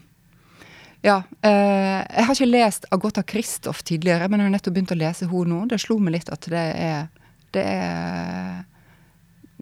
ja. 1.05 1.21
Eh, 1.41 2.01
jeg 2.03 2.25
har 2.25 2.33
ikke 2.33 2.49
lest 2.49 2.87
Agota 2.91 3.23
Kristoff 3.23 3.83
tidligere, 3.85 4.27
men 4.27 4.41
jeg 4.41 4.49
har 4.49 4.55
nettopp 4.57 4.75
begynt 4.75 4.95
å 4.95 4.99
lese 4.99 5.29
henne 5.29 5.53
nå. 5.53 5.63
Det 5.69 5.79
slo 5.81 5.99
meg 6.01 6.17
litt 6.17 6.31
at 6.33 6.49
det 6.51 6.65
er, 6.89 7.07
det 7.55 7.63
er 7.63 8.63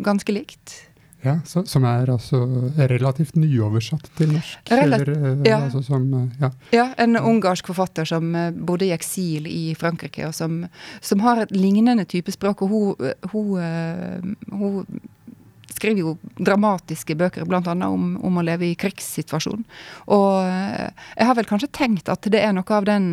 ganske 0.05 0.35
likt. 0.35 0.77
Ja, 1.25 1.39
så, 1.45 1.65
Som 1.65 1.87
er 1.89 2.11
altså 2.13 2.43
relativt 2.77 3.35
nyoversatt 3.39 4.11
til 4.17 4.35
norsk? 4.35 4.69
Relat 4.69 5.01
eller, 5.01 5.13
eh, 5.15 5.41
ja. 5.49 5.59
Altså 5.65 5.81
som, 5.85 6.05
eh, 6.13 6.27
ja. 6.43 6.51
ja. 6.75 6.85
en 7.01 7.17
ungarsk 7.17 7.67
forfatter 7.71 8.05
som 8.05 8.35
eh, 8.35 8.51
bodde 8.53 8.85
i 8.85 8.93
eksil 8.93 9.49
i 9.49 9.73
Frankrike, 9.79 10.29
og 10.29 10.37
som, 10.37 10.63
som 11.01 11.25
har 11.25 11.43
et 11.43 11.55
lignende 11.55 12.05
type 12.05 12.31
språk. 12.31 12.61
og 12.61 12.69
hun, 12.69 13.11
hun, 13.33 14.35
hun 14.51 15.01
skriver 15.75 16.01
jo 16.01 16.15
dramatiske 16.39 17.15
bøker, 17.19 17.45
bl.a. 17.47 17.61
Om, 17.73 18.15
om 18.23 18.39
å 18.39 18.45
leve 18.45 18.69
i 18.69 18.77
krigssituasjon. 18.79 19.65
Og 20.13 20.29
eh, 20.45 20.91
jeg 21.17 21.29
har 21.29 21.37
vel 21.37 21.49
kanskje 21.49 21.73
tenkt 21.75 22.11
at 22.11 22.27
det 22.31 22.41
er 22.41 22.55
noe 22.55 22.77
av 22.77 22.87
den 22.87 23.09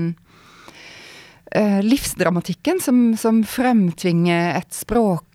uh, 1.56 1.80
livsdramatikken 1.84 2.80
som, 2.82 3.04
som, 3.18 3.42
fremtvinger 3.44 4.56
et 4.60 4.72
språk 4.76 5.26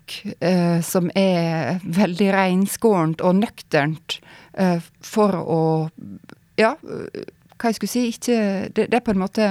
uh, 0.41 0.79
som 0.85 1.09
er 1.15 1.81
veldig 1.83 2.29
reinskårent 2.35 3.23
og 3.25 3.39
nøkternt 3.41 4.19
eh, 4.53 4.79
for 5.03 5.37
å 5.41 5.63
Ja, 6.57 6.71
hva 6.81 7.69
jeg 7.69 7.77
skulle 7.77 7.91
si, 7.91 8.07
ikke 8.09 8.37
det, 8.73 8.87
det 8.89 8.97
er 8.97 9.03
på 9.05 9.13
en 9.13 9.21
måte 9.21 9.49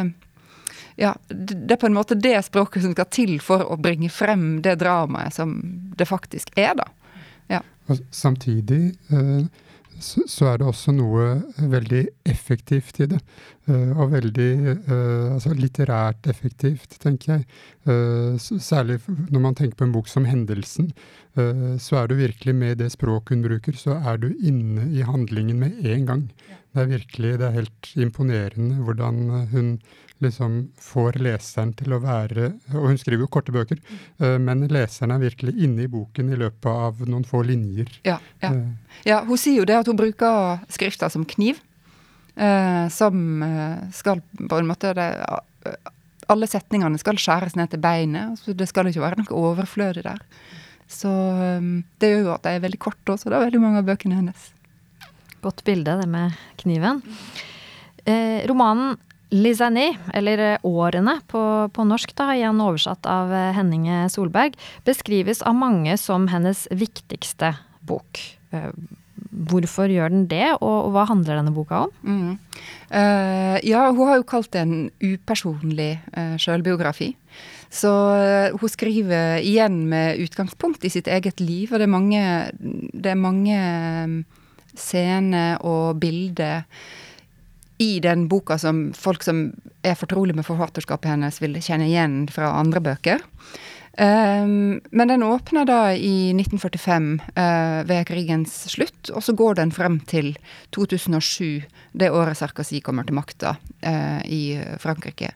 ja, 0.97 1.13
det 1.29 1.77
er 1.77 1.81
på 1.81 1.91
en 1.91 1.97
måte 1.97 2.17
det 2.17 2.39
språket 2.47 2.83
som 2.83 2.95
skal 2.97 3.09
til 3.13 3.37
for 3.45 3.63
å 3.69 3.77
bringe 3.77 4.09
frem 4.11 4.63
det 4.65 4.79
dramaet 4.81 5.37
som 5.37 5.59
det 5.97 6.09
faktisk 6.09 6.55
er, 6.57 6.73
da. 6.79 6.87
Ja. 7.53 7.61
Og 7.93 8.01
samtidig 8.11 8.97
eh, 9.13 9.45
så 10.01 10.49
er 10.51 10.61
det 10.61 10.67
også 10.69 10.93
noe 10.95 11.27
veldig 11.73 12.03
effektivt 12.29 13.01
i 13.01 13.09
det. 13.11 13.21
Eh, 13.71 13.93
og 13.97 14.13
veldig 14.15 14.51
eh, 14.75 15.35
altså 15.35 15.55
litterært 15.57 16.29
effektivt, 16.31 16.99
tenker 17.03 17.37
jeg. 17.37 17.47
Særlig 18.43 18.99
når 19.07 19.43
man 19.43 19.55
tenker 19.55 19.79
på 19.79 19.87
en 19.87 19.95
bok 19.95 20.09
som 20.11 20.27
'Hendelsen', 20.27 20.91
så 21.79 21.97
er 22.01 22.09
du 22.09 22.15
virkelig 22.17 22.55
med 22.57 22.79
det 22.81 22.89
språket 22.91 23.37
hun 23.37 23.43
bruker, 23.45 23.77
så 23.77 23.99
er 24.01 24.17
du 24.17 24.31
inne 24.41 24.89
i 24.91 25.05
handlingen 25.05 25.61
med 25.61 25.85
en 25.85 26.07
gang. 26.07 26.23
Det 26.73 26.83
er 26.83 26.89
virkelig, 26.91 27.39
det 27.39 27.47
er 27.47 27.59
helt 27.61 27.91
imponerende 27.95 28.81
hvordan 28.83 29.47
hun 29.53 29.69
liksom 30.25 30.59
får 30.81 31.19
leseren 31.21 31.73
til 31.77 31.93
å 31.93 32.01
være 32.01 32.49
Og 32.73 32.89
hun 32.89 32.99
skriver 33.01 33.27
jo 33.27 33.31
korte 33.33 33.53
bøker, 33.55 33.81
uh, 34.23 34.37
men 34.43 34.65
leseren 34.73 35.15
er 35.15 35.23
virkelig 35.23 35.57
inne 35.63 35.85
i 35.85 35.91
boken 35.93 36.33
i 36.33 36.39
løpet 36.41 36.71
av 36.71 37.03
noen 37.09 37.27
få 37.29 37.43
linjer. 37.47 37.91
Ja, 38.07 38.19
ja. 38.45 38.53
Uh, 38.53 38.99
ja 39.07 39.21
hun 39.27 39.41
sier 39.41 39.61
jo 39.61 39.69
det 39.69 39.79
at 39.81 39.91
hun 39.91 39.99
bruker 39.99 40.63
skrifta 40.73 41.11
som 41.13 41.27
kniv. 41.29 41.61
Uh, 42.37 42.85
som 42.93 43.43
skal 43.97 44.21
på 44.37 44.59
en 44.61 44.67
måte 44.69 44.91
det, 44.93 45.09
Alle 46.29 46.49
setningene 46.51 47.01
skal 47.01 47.17
skjæres 47.21 47.57
ned 47.57 47.71
til 47.73 47.81
beinet. 47.81 48.37
så 48.41 48.53
det 48.53 48.69
skal 48.69 48.91
ikke 48.91 49.05
være 49.05 49.23
noe 49.23 49.41
overflødig 49.53 50.05
der. 50.05 50.21
Så 50.87 51.11
det 51.99 52.11
gjør 52.13 52.29
jo 52.29 52.35
at 52.35 52.45
de 52.45 52.53
er 52.55 52.63
veldig 52.63 52.79
korte 52.79 53.15
også. 53.15 53.31
Det 53.31 53.39
er 53.39 53.49
veldig 53.49 53.63
mange 53.63 53.81
av 53.83 53.89
bøkene 53.89 54.21
hennes. 54.21 54.51
Godt 55.43 55.65
bilde, 55.67 55.97
det 56.01 56.09
med 56.11 56.35
kniven. 56.61 57.01
Eh, 58.07 58.47
romanen 58.47 58.97
Lizanie, 59.35 59.97
eller 60.15 60.39
eh, 60.39 60.67
Årene 60.67 61.19
på, 61.27 61.43
på, 61.75 61.87
norsk, 61.89 62.13
da, 62.19 62.31
igjen 62.37 62.63
oversatt 62.63 63.09
av 63.11 63.33
eh, 63.35 63.53
Henninge 63.57 64.05
Solberg, 64.13 64.55
beskrives 64.87 65.43
av 65.43 65.59
mange 65.59 65.97
som 65.99 66.29
hennes 66.31 66.67
viktigste 66.71 67.57
bok. 67.87 68.23
Eh, 68.55 68.71
hvorfor 69.51 69.91
gjør 69.91 70.13
den 70.15 70.27
det, 70.31 70.47
og, 70.61 70.93
hva 70.95 71.07
handler 71.11 71.41
denne 71.41 71.55
boka 71.55 71.87
om? 71.87 71.93
Mm. 72.07 72.33
Uh, 72.89 73.57
ja, 73.67 73.89
hun 73.91 74.09
har 74.09 74.21
jo 74.21 74.29
kalt 74.29 74.53
det 74.55 74.63
en 74.63 74.77
upersonlig 75.03 75.91
uh, 76.15 76.37
sjølbiografi. 76.41 77.11
Så 77.73 77.91
uh, 77.91 78.57
hun 78.57 78.73
skriver 78.73 79.43
igjen 79.45 79.83
med 79.91 80.23
utgangspunkt 80.25 80.87
i 80.87 80.93
sitt 80.93 81.11
eget 81.11 81.43
liv, 81.43 81.73
og 81.73 81.83
det 81.83 81.89
er 81.89 81.93
mange, 81.93 82.23
det 82.95 83.13
er 83.13 83.21
mange 83.21 83.59
scener 84.77 85.61
og 85.67 85.99
bilder 86.01 86.65
i 87.79 88.01
den 88.01 88.27
boka 88.29 88.59
som 88.59 88.93
folk 88.97 89.25
som 89.27 89.51
er 89.87 89.97
fortrolig 89.99 90.37
med 90.37 90.47
forfatterskapet 90.47 91.13
hennes, 91.13 91.41
vil 91.43 91.59
kjenne 91.61 91.89
igjen 91.91 92.25
fra 92.33 92.55
andre 92.57 92.83
bøker. 92.85 93.25
Um, 93.99 94.81
men 94.91 95.09
den 95.09 95.23
åpner 95.23 95.65
da 95.65 95.95
i 95.97 96.29
1945, 96.37 97.07
uh, 97.37 97.43
eh, 97.43 97.79
ved 97.89 98.05
krigens 98.11 98.53
slutt, 98.69 99.09
og 99.09 99.25
så 99.25 99.33
går 99.33 99.57
den 99.57 99.73
frem 99.73 99.97
til 100.05 100.35
2007, 100.77 101.65
det 101.97 102.11
året 102.13 102.37
Sarkozy 102.37 102.83
kommer 102.85 103.09
til 103.09 103.17
makta 103.17 103.55
uh, 103.57 104.21
i 104.29 104.59
Frankrike. 104.83 105.33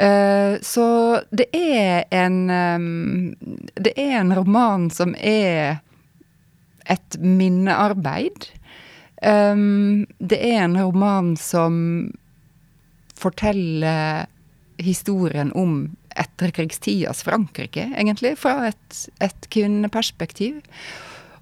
Uh, 0.00 0.56
så 0.64 0.86
det 1.28 1.50
er 1.52 2.08
en 2.08 2.40
um, 2.48 3.34
Det 3.76 3.92
er 4.00 4.16
en 4.22 4.32
roman 4.32 4.88
som 4.88 5.12
er 5.20 5.82
et 6.88 7.20
minnearbeid. 7.20 8.48
Um, 9.20 10.06
det 10.18 10.38
er 10.40 10.64
en 10.64 10.78
roman 10.80 11.34
som 11.36 11.74
forteller 13.20 14.26
historien 14.80 15.52
om 15.52 15.90
etterkrigstidas 16.16 17.22
Frankrike, 17.22 17.90
egentlig, 17.96 18.34
fra 18.40 18.70
et, 18.70 19.04
et 19.20 19.48
kvinneperspektiv. 19.52 20.60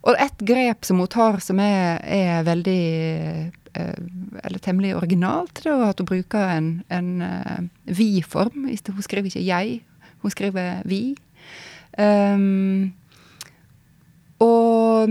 Og 0.06 0.18
et 0.18 0.44
grep 0.46 0.86
som 0.86 1.00
hun 1.02 1.10
tar 1.10 1.40
som 1.42 1.60
er, 1.62 1.98
er 2.02 2.44
veldig 2.46 2.82
eh, 3.74 3.96
Eller 4.44 4.62
temmelig 4.62 4.94
originalt, 4.96 5.62
det 5.64 5.72
er 5.72 5.88
at 5.88 5.98
hun 6.00 6.08
bruker 6.08 6.52
en, 6.54 6.68
en 6.90 7.08
uh, 7.22 7.58
vi-form. 7.84 8.68
Hun 8.68 9.02
skriver 9.02 9.26
ikke 9.26 9.46
'jeg', 9.46 9.82
hun 10.22 10.30
skriver 10.30 10.82
'vi'. 10.86 11.16
Um, 11.98 12.94
og 14.44 15.10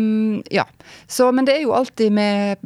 ja. 0.53 0.63
Så, 1.07 1.31
men 1.35 1.47
det 1.47 1.57
er 1.57 1.65
jo 1.65 1.75
alltid 1.75 2.13
med 2.15 2.63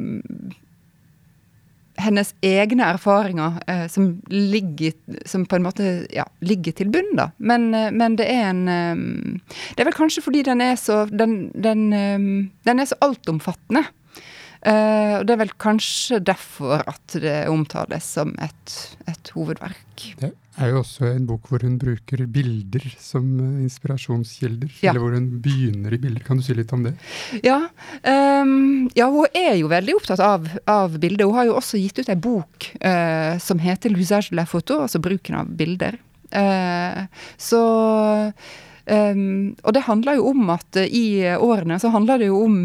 hennes 2.02 2.32
egne 2.44 2.86
erfaringer 2.94 3.58
eh, 3.70 3.86
som, 3.90 4.08
ligger, 4.30 4.94
som 5.28 5.44
på 5.46 5.58
en 5.58 5.66
måte 5.66 5.88
ja, 6.12 6.24
ligger 6.44 6.74
til 6.76 6.90
bunn, 6.92 7.12
da. 7.18 7.30
Men, 7.38 7.70
eh, 7.76 7.90
men, 7.94 8.16
det 8.18 8.28
er 8.32 8.50
en 8.50 8.62
um, 8.68 9.40
Det 9.72 9.84
er 9.84 9.90
vel 9.90 9.96
kanskje 9.96 10.24
fordi 10.24 10.44
den 10.46 10.62
er 10.64 10.76
så 10.80 11.04
Den, 11.10 11.50
den, 11.54 11.90
um, 11.92 12.30
den 12.68 12.82
er 12.82 12.88
så 12.88 12.98
altomfattende. 13.04 13.84
Uh, 14.62 15.18
og 15.18 15.26
det 15.26 15.34
er 15.34 15.40
vel 15.40 15.56
kanskje 15.58 16.20
derfor 16.22 16.84
at 16.86 17.16
det 17.18 17.48
omtales 17.50 18.06
som 18.18 18.34
et, 18.42 18.76
et 19.10 19.32
hovedverk. 19.34 20.06
Det 20.20 20.32
er 20.60 20.72
jo 20.72 20.80
også 20.82 21.06
en 21.08 21.24
bok 21.28 21.46
hvor 21.48 21.62
hun 21.64 21.78
bruker 21.80 22.24
bilder 22.30 22.84
som 23.00 23.24
inspirasjonskilder. 23.62 24.70
Ja. 24.82 24.90
Eller 24.90 25.00
hvor 25.04 25.14
hun 25.16 25.28
begynner 25.44 25.94
i 25.94 26.00
bilder. 26.02 26.24
Kan 26.26 26.40
du 26.40 26.44
si 26.44 26.56
litt 26.56 26.72
om 26.76 26.84
det? 26.84 26.92
Ja, 27.44 27.58
um, 28.04 28.90
ja 28.98 29.08
hun 29.12 29.38
er 29.38 29.56
jo 29.56 29.70
veldig 29.72 29.96
opptatt 29.96 30.20
av, 30.24 30.50
av, 30.68 30.98
bilder. 31.00 31.30
Hun 31.30 31.40
har 31.40 31.48
jo 31.48 31.56
også 31.56 31.80
gitt 31.80 32.02
ut 32.02 32.12
ei 32.12 32.18
bok 32.20 32.68
uh, 32.84 33.40
som 33.40 33.62
heter 33.62 33.92
'L'usage 33.92 34.32
de 34.32 34.40
la 34.40 34.46
photo', 34.48 34.82
altså 34.84 35.00
bruken 35.00 35.40
av 35.40 35.52
bilder. 35.56 35.96
Uh, 36.32 37.08
så 37.40 37.62
um, 38.86 39.52
Og 39.64 39.72
det 39.72 39.86
handler 39.88 40.20
jo 40.20 40.30
om 40.32 40.50
at 40.52 40.80
i 40.84 41.32
årene 41.36 41.80
så 41.80 41.92
handler 41.92 42.20
det 42.20 42.32
jo 42.32 42.44
om 42.44 42.58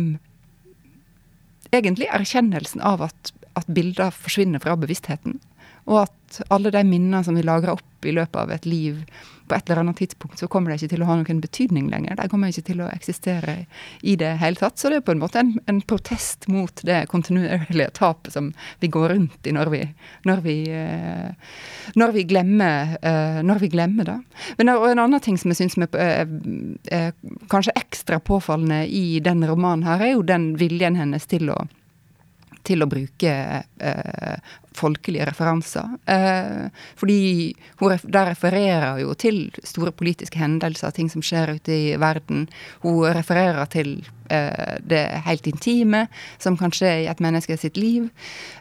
egentlig 1.71 2.07
erkjennelsen 2.11 2.81
av 2.81 3.01
at, 3.09 3.31
at 3.59 3.67
bilder 3.67 4.11
forsvinner 4.11 4.59
fra 4.63 4.75
bevisstheten. 4.79 5.39
Og 5.87 6.03
at 6.03 6.41
alle 6.51 6.71
de 6.73 6.83
minnene 6.83 7.23
som 7.23 7.37
vi 7.37 7.45
lagrer 7.45 7.77
opp 7.77 8.05
i 8.05 8.13
løpet 8.13 8.39
av 8.41 8.51
et 8.51 8.65
liv, 8.67 9.01
på 9.47 9.55
et 9.55 9.69
eller 9.69 9.79
annet 9.79 9.97
tidspunkt 9.97 10.39
så 10.39 10.47
kommer 10.51 10.71
de 10.71 10.75
ikke 10.75 10.91
til 10.91 11.03
å 11.03 11.07
ha 11.07 11.15
noen 11.15 11.39
betydning 11.39 11.87
lenger. 11.91 12.17
De 12.19 12.27
kommer 12.27 12.51
ikke 12.51 12.65
til 12.67 12.81
å 12.83 12.89
eksistere 12.91 13.55
i 14.03 14.17
det 14.19 14.33
hele 14.41 14.59
tatt. 14.59 14.75
Så 14.79 14.91
det 14.91 14.99
er 14.99 15.05
på 15.07 15.13
en 15.15 15.21
måte 15.21 15.39
en, 15.39 15.53
en 15.71 15.79
protest 15.87 16.49
mot 16.51 16.83
det 16.87 17.05
kontinuerlige 17.11 17.93
tapet 17.95 18.35
som 18.35 18.51
vi 18.83 18.91
går 18.91 19.13
rundt 19.15 19.47
i 19.47 19.55
når 19.55 19.71
vi, 19.71 19.81
når 20.27 20.43
vi, 20.43 20.57
eh, 20.75 21.55
når 21.95 22.15
vi 22.17 22.27
glemmer, 22.27 22.97
eh, 22.99 23.39
når 23.47 23.63
vi 23.63 23.71
glemmer 23.71 24.11
det. 24.11 24.19
Men 24.59 24.73
en 24.75 25.05
annen 25.05 25.23
ting 25.23 25.39
som 25.39 25.53
jeg 25.53 25.61
syns 25.63 25.79
er, 25.95 26.27
er 26.91 27.15
kanskje 27.47 27.77
ekstra 27.79 28.19
påfallende 28.19 28.83
i 28.91 29.21
den 29.23 29.47
romanen 29.47 29.87
her, 29.87 30.03
er 30.03 30.17
jo 30.17 30.27
den 30.27 30.51
viljen 30.59 30.99
hennes 30.99 31.29
til 31.29 31.55
å 31.55 31.61
til 32.67 32.83
å 32.83 32.89
bruke 32.89 33.31
eh, 33.79 34.55
folkelige 34.77 35.27
referanser. 35.29 35.97
Eh, 36.05 36.67
fordi 36.99 37.55
hun 37.81 37.95
der 38.03 38.31
refererer 38.31 39.01
jo 39.01 39.13
til 39.17 39.47
store 39.63 39.91
politiske 39.91 40.39
hendelser, 40.39 40.93
ting 40.95 41.09
som 41.11 41.23
skjer 41.25 41.55
ute 41.57 41.73
i 41.73 41.95
verden. 41.99 42.47
Hun 42.85 43.05
refererer 43.17 43.65
til 43.73 43.97
eh, 44.29 44.77
det 44.81 45.05
helt 45.27 45.47
intime 45.49 46.05
som 46.37 46.57
kan 46.59 46.73
skje 46.73 46.93
i 47.03 47.09
et 47.11 47.23
menneske 47.23 47.57
sitt 47.57 47.77
liv. 47.77 48.09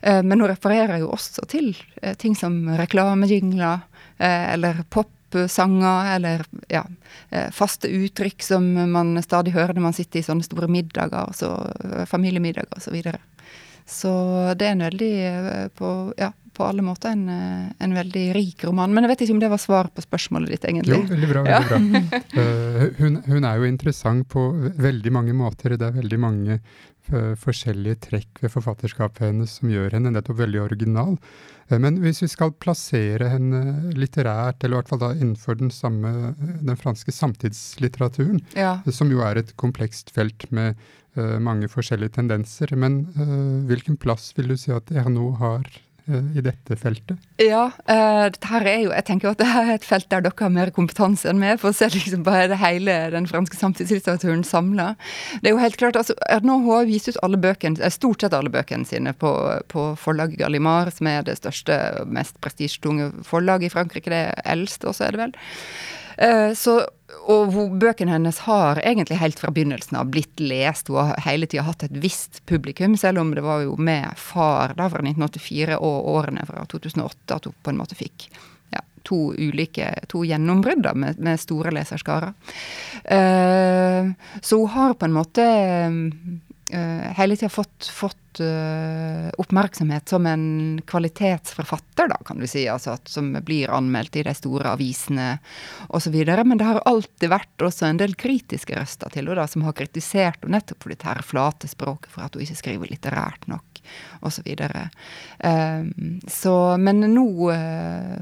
Eh, 0.02 0.22
men 0.22 0.40
hun 0.40 0.50
refererer 0.50 1.02
jo 1.02 1.12
også 1.16 1.46
til 1.50 1.74
eh, 2.02 2.16
ting 2.18 2.36
som 2.38 2.64
reklamejingler 2.78 3.84
eh, 4.18 4.54
eller 4.54 4.84
pop 4.90 5.12
sanger 5.50 6.14
eller 6.14 6.44
ja, 6.70 6.84
faste 7.52 7.90
uttrykk 7.90 8.44
som 8.46 8.62
man 8.92 9.18
stadig 9.20 9.52
hører 9.52 9.74
når 9.74 9.84
man 9.88 9.96
sitter 9.96 10.22
i 10.22 10.24
sånne 10.24 10.46
store 10.46 10.68
middager, 10.70 11.32
så 11.36 11.50
familiemiddager 12.08 12.78
osv. 12.78 13.10
Så, 13.86 14.10
det 14.58 14.66
er 14.66 14.74
en 14.74 14.82
veldig, 14.82 15.12
eh, 15.26 15.68
på, 15.78 15.92
ja, 16.18 16.32
på 16.56 16.64
alle 16.64 16.82
måter, 16.82 17.12
en, 17.12 17.28
eh, 17.28 17.72
en, 17.78 17.94
veldig 17.94 18.24
rik 18.34 18.64
roman. 18.64 18.92
Men 18.94 19.06
jeg 19.06 19.12
vet 19.12 19.24
ikke 19.24 19.36
om 19.36 19.42
det 19.44 19.52
var 19.52 19.62
svar 19.62 19.90
på 19.94 20.04
spørsmålet 20.04 20.54
ditt, 20.54 20.66
egentlig. 20.66 20.98
Jo, 20.98 21.06
veldig 21.12 21.30
bra. 21.30 21.44
veldig 21.46 21.54
ja. 21.54 21.62
bra. 21.70 22.22
Uh, 22.36 22.82
hun, 22.98 23.20
hun, 23.24 23.44
er 23.46 23.60
jo 23.60 23.68
interessant 23.68 24.26
på 24.28 24.42
veldig 24.76 25.12
mange 25.14 25.32
måter. 25.36 25.76
Det 25.78 25.86
er 25.86 25.94
veldig 25.96 26.18
mange 26.20 26.58
uh, 26.58 27.32
forskjellige 27.40 28.00
trekk 28.08 28.42
ved 28.42 28.52
forfatterskapet 28.52 29.28
hennes 29.28 29.54
som 29.60 29.70
gjør 29.72 29.96
henne 29.96 30.12
nettopp 30.12 30.40
veldig 30.42 30.60
original. 30.66 31.14
Uh, 31.70 31.78
men 31.82 32.00
hvis 32.02 32.20
vi 32.24 32.28
skal 32.32 32.52
plassere 32.60 33.30
henne 33.32 33.94
litterært, 33.96 34.60
eller 34.60 34.76
i 34.76 34.80
hvert 34.82 34.92
fall 34.92 35.02
da 35.06 35.14
innenfor 35.14 35.60
den, 35.62 35.72
samme, 35.72 36.34
den 36.36 36.76
franske 36.80 37.14
samtidslitteraturen, 37.14 38.42
ja. 38.58 38.78
som 38.90 39.12
jo 39.12 39.24
er 39.24 39.40
et 39.40 39.56
komplekst 39.60 40.12
felt 40.16 40.50
med 40.50 40.76
mange 41.16 41.70
forskjellige 41.72 42.16
tendenser. 42.18 42.72
Men 42.76 43.04
uh, 43.16 43.66
hvilken 43.68 43.98
plass 44.00 44.32
vil 44.36 44.52
du 44.52 44.56
si 44.60 44.72
at 44.74 44.90
Ernaud 44.92 45.36
har 45.40 45.64
uh, 46.08 46.28
i 46.36 46.44
dette 46.44 46.76
feltet? 46.78 47.18
Ja, 47.42 47.70
dette 47.86 48.50
her 48.50 48.66
er 48.68 48.78
jo, 48.84 48.92
jeg 48.94 49.06
tenker 49.08 49.32
at 49.32 49.40
det 49.42 49.48
er 49.48 49.72
et 49.74 49.86
felt 49.86 50.08
der 50.12 50.22
dere 50.24 50.38
har 50.38 50.52
mer 50.54 50.72
kompetanse 50.76 51.28
enn 51.30 51.40
meg, 51.42 51.58
for 51.62 51.72
å 51.72 51.76
se 51.76 51.88
liksom 51.92 52.22
det 52.26 52.60
hele 52.62 52.94
den 53.12 53.26
franske 53.30 53.58
samtidslitteraturen 53.58 54.44
samla. 54.46 54.92
Det 55.42 55.50
er 55.50 55.56
jo 55.56 55.62
helt 55.64 55.78
klart, 55.80 55.98
altså 56.00 56.16
Ernaud 56.30 56.64
har 56.70 56.88
vist 56.88 57.10
ut 57.10 57.20
alle 57.26 57.40
bøkene, 57.42 57.90
stort 57.92 58.24
sett 58.24 58.36
alle 58.36 58.52
bøkene 58.54 58.88
sine 58.88 59.12
på, 59.18 59.34
på 59.72 59.90
forlaget 60.00 60.40
Gallimard, 60.40 60.94
som 60.96 61.10
er 61.10 61.26
det 61.26 61.38
største 61.42 62.06
mest 62.06 62.40
prestisjetunge 62.44 63.12
forlaget 63.26 63.68
i 63.70 63.74
Frankrike. 63.74 64.12
Det 64.12 64.24
er 64.30 64.50
eldste 64.56 64.92
også, 64.92 65.08
er 65.08 65.16
det 65.16 65.24
vel. 65.26 65.38
Eh, 66.16 66.52
så, 66.56 66.80
og 67.28 67.54
bøkene 67.80 68.14
hennes 68.14 68.38
har 68.46 68.80
egentlig 68.80 69.20
helt 69.20 69.40
fra 69.40 69.52
begynnelsen 69.52 69.98
av 70.00 70.10
blitt 70.12 70.40
lest. 70.40 70.88
Hun 70.88 71.12
har 71.12 71.22
hele 71.26 71.48
tida 71.48 71.66
hatt 71.66 71.84
et 71.86 71.96
visst 72.02 72.42
publikum, 72.46 72.96
selv 72.96 73.20
om 73.22 73.34
det 73.36 73.44
var 73.44 73.64
jo 73.66 73.76
med 73.76 74.16
far 74.20 74.76
da 74.78 74.88
fra 74.92 75.04
1984 75.04 75.78
og 75.78 76.10
årene 76.16 76.46
fra 76.48 76.64
2008 76.72 77.40
at 77.40 77.48
hun 77.48 77.56
på 77.62 77.72
en 77.72 77.80
måte 77.82 77.98
fikk 77.98 78.30
ja, 78.72 78.82
to 79.06 79.20
ulike 79.36 79.92
to 80.10 80.24
gjennombrudd 80.26 80.88
med, 80.96 81.20
med, 81.20 81.40
store 81.40 81.74
leserskarer. 81.76 82.32
Uh, 83.06 84.12
så 84.40 84.58
hun 84.62 84.72
har 84.72 84.96
på 84.96 85.08
en 85.08 85.16
måte 85.16 85.44
uh, 85.44 86.00
hele 86.66 87.36
tida 87.38 87.48
fått, 87.52 87.86
fått 87.94 88.26
uh, 88.40 89.30
oppmerksomhet 89.38 90.08
som 90.08 90.26
en 90.26 90.80
kvalitetsforfatter, 90.86 92.08
da, 92.08 92.16
kan 92.26 92.38
du 92.38 92.46
si. 92.46 92.68
Altså 92.68 92.96
som 93.04 93.32
blir 93.44 93.70
anmeldt 93.70 94.16
i 94.16 94.24
de 94.26 94.34
store 94.34 94.72
avisene 94.74 95.38
osv. 95.88 96.16
Men 96.44 96.58
det 96.58 96.68
har 96.68 96.82
alltid 96.84 97.30
vært 97.30 97.66
også 97.68 97.86
en 97.86 98.00
del 98.00 98.16
kritiske 98.18 98.76
røster 98.76 99.12
til 99.14 99.30
henne, 99.30 99.46
som 99.48 99.66
har 99.66 99.76
kritisert 99.76 100.42
henne 100.42 100.58
nettopp 100.58 100.82
for 100.82 100.94
dette 100.94 101.08
her 101.08 101.22
flate 101.22 101.70
språket, 101.70 102.10
for 102.12 102.26
at 102.26 102.36
hun 102.36 102.46
ikke 102.46 102.60
skriver 102.62 102.92
litterært 102.92 103.48
nok 103.50 103.82
osv. 104.26 104.42
Så, 104.42 104.84
uh, 105.46 105.82
så 106.26 106.54
Men 106.82 107.06
nå, 107.14 107.28
uh, 107.50 108.18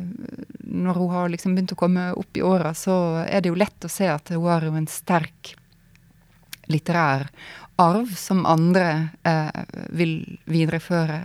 når 0.61 1.01
hun 1.01 1.13
har 1.17 1.33
liksom 1.33 1.57
begynt 1.57 1.77
å 1.77 1.81
komme 1.81 2.11
opp 2.13 2.37
i 2.37 2.45
åra, 2.45 2.75
så 2.75 3.25
er 3.25 3.41
det 3.41 3.53
jo 3.53 3.61
lett 3.61 3.85
å 3.85 3.93
se 3.93 4.09
at 4.11 4.35
hun 4.35 4.49
har 4.51 4.67
jo 4.67 4.75
en 4.77 4.91
sterk 4.91 5.55
litterær 6.71 7.29
arv 7.77 8.15
som 8.17 8.47
andre 8.47 9.09
eh, 9.23 9.65
vil 9.89 10.39
videreføre 10.45 11.19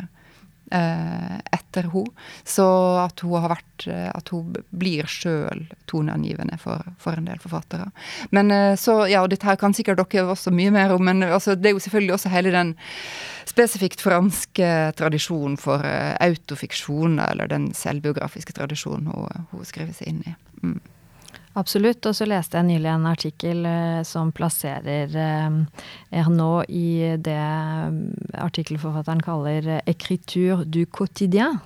eh, 0.71 1.35
etter 1.51 1.89
henne. 1.93 2.13
Så 2.43 2.65
at 3.03 3.21
hun 3.23 3.45
vært 3.51 3.87
eh, 3.87 4.09
At 4.09 4.31
hun 4.33 4.55
blir 4.69 5.07
sjøl 5.09 5.67
toneangivende 5.89 6.57
for, 6.61 6.83
for, 6.99 7.17
en 7.17 7.29
del 7.29 7.39
forfattere. 7.39 7.91
Men 8.35 8.77
så, 8.77 9.03
ja, 9.07 9.25
dette 9.27 9.47
her 9.47 9.59
kan 9.61 9.73
sikkert 9.73 10.01
dere 10.01 10.29
også 10.33 10.51
mye 10.51 10.73
mer 10.73 10.93
om, 10.95 11.05
men 11.05 11.23
altså, 11.23 11.55
det 11.55 11.71
er 11.71 11.77
jo 11.77 11.83
selvfølgelig 11.85 12.17
også 12.17 12.33
hele 12.33 12.53
den 12.53 12.75
spesifikt 13.49 14.01
franske 14.01 14.69
tradisjonen 14.97 15.57
for 15.57 15.81
autofiksjon, 16.21 17.17
eller 17.23 17.49
den 17.49 17.71
selvbiografiske 17.73 18.53
tradisjonen 18.53 19.09
hun, 19.09 19.47
hun 19.49 19.65
skriver 19.65 19.95
seg 19.97 20.11
inn 20.11 20.23
i. 20.29 20.35
Mm. 20.61 20.79
Absolutt. 21.57 22.05
Og 22.05 22.15
så 22.15 22.27
leste 22.29 22.59
jeg 22.59 22.67
nylig 22.69 22.91
en 22.91 23.07
artikkel 23.09 23.65
eh, 23.65 24.01
som 24.07 24.33
plasserer 24.35 25.15
eh, 25.17 26.29
nå 26.29 26.51
i 26.69 27.17
det 27.17 27.39
eh, 27.39 27.99
artikkelforfatteren 28.45 29.23
kaller 29.25 29.81
'écriture 29.85 30.63
du 30.65 30.85
quotidien'. 30.85 31.59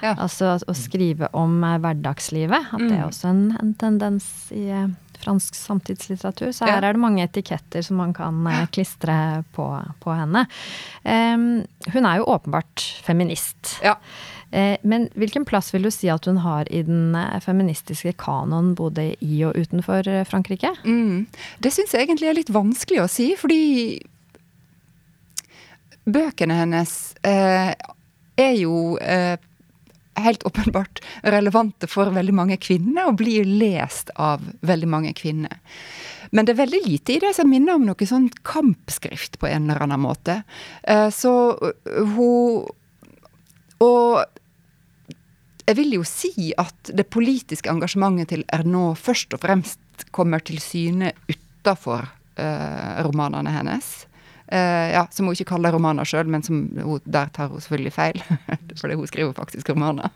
Ja. 0.00 0.14
Altså 0.16 0.54
å 0.56 0.74
skrive 0.76 1.28
om 1.36 1.62
eh, 1.64 1.78
hverdagslivet. 1.80 2.72
At 2.72 2.80
det 2.80 2.94
er 2.94 3.04
mm. 3.04 3.08
også 3.08 3.30
en, 3.30 3.44
en 3.60 3.72
tendens 3.80 4.26
i 4.56 4.66
eh, 4.72 4.88
fransk 5.20 5.56
samtidslitteratur. 5.56 6.52
Så 6.56 6.64
her 6.64 6.78
ja. 6.78 6.88
er 6.88 6.96
det 6.96 7.02
mange 7.02 7.24
etiketter 7.24 7.84
som 7.84 8.00
man 8.00 8.14
kan 8.16 8.40
klistre 8.72 9.42
på, 9.56 9.66
på 10.00 10.16
henne. 10.16 10.46
Um, 11.04 11.66
hun 11.92 12.08
er 12.08 12.20
jo 12.20 12.30
åpenbart 12.32 12.86
feminist. 13.04 13.76
Ja. 13.84 13.98
Eh, 14.50 14.76
men 14.82 15.06
hvilken 15.14 15.44
plass 15.46 15.70
vil 15.74 15.86
du 15.86 15.90
si 15.94 16.08
at 16.10 16.26
hun 16.26 16.40
har 16.42 16.66
i 16.74 16.82
den 16.86 17.14
eh, 17.14 17.38
feministiske 17.42 18.16
kanoen 18.18 18.72
både 18.78 19.12
i 19.22 19.44
og 19.46 19.54
utenfor 19.54 20.08
eh, 20.10 20.24
Frankrike? 20.26 20.72
Mm. 20.82 21.28
Det 21.62 21.70
syns 21.74 21.94
jeg 21.94 22.08
egentlig 22.08 22.30
er 22.30 22.38
litt 22.40 22.50
vanskelig 22.54 23.04
å 23.04 23.10
si, 23.10 23.30
fordi 23.38 23.60
bøkene 26.10 26.56
hennes 26.58 26.96
eh, 27.22 27.70
er 28.40 28.56
jo 28.58 28.96
eh, 28.98 29.36
helt 30.18 30.42
åpenbart 30.48 30.98
relevante 31.22 31.86
for 31.86 32.10
veldig 32.10 32.34
mange 32.34 32.58
kvinner, 32.60 33.06
og 33.06 33.20
blir 33.22 33.46
lest 33.46 34.10
av 34.18 34.42
veldig 34.66 34.90
mange 34.90 35.14
kvinner. 35.14 35.62
Men 36.34 36.46
det 36.46 36.56
er 36.56 36.64
veldig 36.64 36.82
lite 36.88 37.14
i 37.14 37.22
det 37.22 37.30
som 37.38 37.48
minner 37.50 37.78
om 37.78 37.86
noe 37.86 38.06
sånn 38.06 38.28
kampskrift 38.46 39.38
på 39.38 39.48
en 39.48 39.70
eller 39.70 39.82
annen 39.82 40.02
måte. 40.02 40.36
Så 41.10 41.32
hun 42.14 42.68
Og 43.80 44.20
jeg 45.70 45.78
vil 45.78 45.92
jo 46.00 46.04
si 46.06 46.50
at 46.58 46.90
det 46.96 47.06
politiske 47.14 47.70
engasjementet 47.70 48.32
til 48.32 48.46
Ernaud 48.50 48.98
først 48.98 49.36
og 49.36 49.42
fremst 49.44 50.06
kommer 50.10 50.42
til 50.42 50.58
syne 50.62 51.12
utafor 51.30 52.08
uh, 52.08 53.02
romanene 53.06 53.52
hennes. 53.54 53.90
Uh, 54.50 54.90
ja, 54.90 55.04
Som 55.14 55.28
hun 55.28 55.36
ikke 55.36 55.52
kaller 55.52 55.70
romaner 55.76 56.08
sjøl, 56.08 56.26
men 56.26 56.42
som 56.42 56.64
hun, 56.82 56.98
der 57.06 57.30
tar 57.30 57.52
hun 57.52 57.62
selvfølgelig 57.62 57.92
feil. 57.94 58.18
Fordi 58.80 58.96
hun 58.98 59.06
skriver 59.06 59.36
faktisk 59.36 59.70
romaner. 59.70 60.10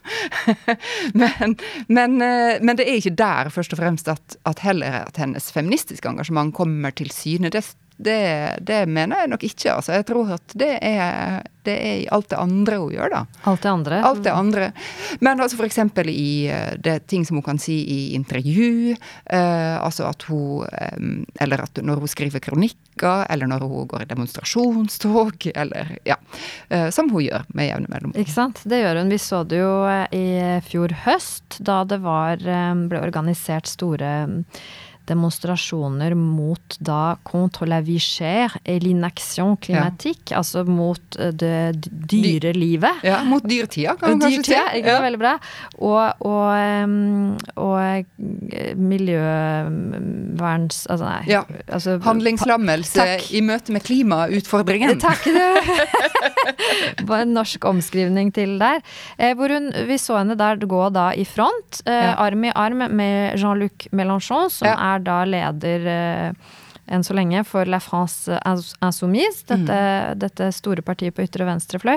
men, 1.21 1.55
men, 1.87 2.19
uh, 2.19 2.59
men, 2.59 2.75
det 2.75 2.89
er 2.89 2.99
ikke 2.99 3.15
der 3.15 3.53
først 3.55 3.77
og 3.77 3.83
fremst 3.83 4.11
at, 4.11 4.39
at 4.43 4.65
heller 4.67 5.05
at 5.05 5.23
hennes 5.23 5.53
feministiske 5.55 6.11
engasjement 6.11 6.55
kommer 6.55 6.91
til 6.91 7.15
syne. 7.15 7.53
Det 7.55 7.63
det, 7.97 8.59
det, 8.61 8.87
mener 8.87 9.23
jeg 9.23 9.31
nok 9.31 9.45
ikke. 9.47 9.73
altså. 9.77 9.95
Jeg 9.95 10.07
tror 10.09 10.33
at 10.35 10.55
det 10.59 10.73
er, 10.83 11.45
det 11.67 11.75
er 11.79 12.01
alt 12.15 12.29
det 12.33 12.39
andre 12.41 12.79
hun 12.83 12.95
gjør, 12.95 13.13
da. 13.13 13.21
Alt 13.51 13.63
det 13.63 13.71
andre? 13.71 14.01
Alt 14.09 14.25
det 14.25 14.33
andre. 14.35 14.71
Men 15.23 15.41
altså 15.41 15.61
f.eks. 15.61 15.79
i 16.11 16.29
eh, 16.51 16.75
det 16.83 16.97
ting 17.11 17.27
som 17.27 17.39
hun 17.39 17.47
kan 17.47 17.61
si 17.63 17.77
i 17.87 18.01
intervju. 18.19 18.97
Eh, 19.31 19.77
altså 19.79 20.09
at 20.11 20.27
hun 20.27 20.67
eh, 20.67 21.23
Eller 21.45 21.65
at 21.65 21.79
når 21.79 22.03
hun 22.03 22.11
skriver 22.11 22.43
kronikker, 22.43 23.27
eller 23.31 23.51
når 23.51 23.63
hun 23.63 23.89
går 23.91 24.05
i 24.05 24.11
demonstrasjonstog, 24.11 25.47
eller 25.55 25.95
ja. 26.09 26.19
Eh, 26.69 26.91
som 26.91 27.11
hun 27.15 27.23
gjør 27.23 27.47
med 27.55 27.71
jevne 27.71 27.93
mellomrom. 27.93 28.19
Ikke 28.19 28.35
sant. 28.35 28.65
Det 28.67 28.83
gjør 28.83 29.03
hun. 29.03 29.13
Vi 29.15 29.21
så 29.23 29.45
det 29.47 29.63
jo 29.63 29.75
eh, 29.87 30.07
i 30.11 30.27
fjor 30.67 30.97
høst, 31.07 31.61
da 31.63 31.85
det 31.87 32.03
var, 32.03 32.43
eh, 32.43 32.75
ble 32.91 33.07
organisert 33.07 33.71
store 33.71 34.15
demonstrasjoner 35.09 36.15
mot 36.17 36.77
da 36.81 37.19
contre 37.25 37.67
la 37.69 37.81
vie 37.85 38.01
chère 38.01 38.57
et 38.65 38.79
l'inaction 38.81 39.57
climatique, 39.57 40.31
ja. 40.31 40.37
altså 40.41 40.65
mot 40.65 41.01
eh, 41.21 41.33
det 41.33 41.75
dyre 41.85 42.53
livet. 42.57 42.91
Ja, 43.05 43.23
mot 43.29 43.45
dyrtida, 43.45 43.97
kan 44.01 44.11
man 44.15 44.21
kanskje 44.25 44.45
si. 44.49 44.55
Ja. 44.85 45.01
veldig 45.05 45.19
bra. 45.21 45.39
Og, 45.79 46.13
og, 46.25 46.57
og 47.61 47.81
eh, 47.85 48.05
miljøverns... 48.81 50.87
Altså, 50.89 51.05
nei. 51.05 51.23
Ja. 51.29 51.43
Altså, 51.69 51.99
Handlingslammelse 52.05 53.05
i 53.37 53.41
møte 53.45 53.73
med 53.75 53.83
klimautfordringen. 53.85 55.01
Takk. 55.03 55.25
Det 56.95 57.09
var 57.09 57.19
en 57.25 57.35
norsk 57.37 57.65
omskrivning 57.69 58.33
til 58.35 58.59
der. 58.61 58.79
Eh, 59.19 59.35
hvor 59.37 59.49
hun, 59.53 59.73
vi 59.89 59.99
så 60.01 60.17
henne 60.21 60.37
der 60.39 60.57
gå 60.65 60.89
da 60.95 61.13
i 61.17 61.25
front, 61.29 61.83
arm 61.85 62.45
i 62.47 62.51
arm 62.55 62.79
med 62.95 63.35
Jean-Luc 63.41 63.89
Mélenchon, 63.93 64.49
som 64.53 64.69
er 64.71 64.94
er 64.95 65.05
da 65.07 65.23
leder 65.29 65.89
eh, 65.95 66.53
enn 66.87 67.05
så 67.05 67.17
lenge 67.17 67.45
for 67.49 67.69
La 67.71 67.81
France 67.83 68.33
Insoumise, 68.85 69.45
dette, 69.49 69.79
mm. 69.79 70.19
dette 70.21 70.51
store 70.57 70.85
partiet 70.85 71.15
på 71.17 71.25
ytre 71.25 71.47
venstre 71.49 71.81
fløy. 71.83 71.97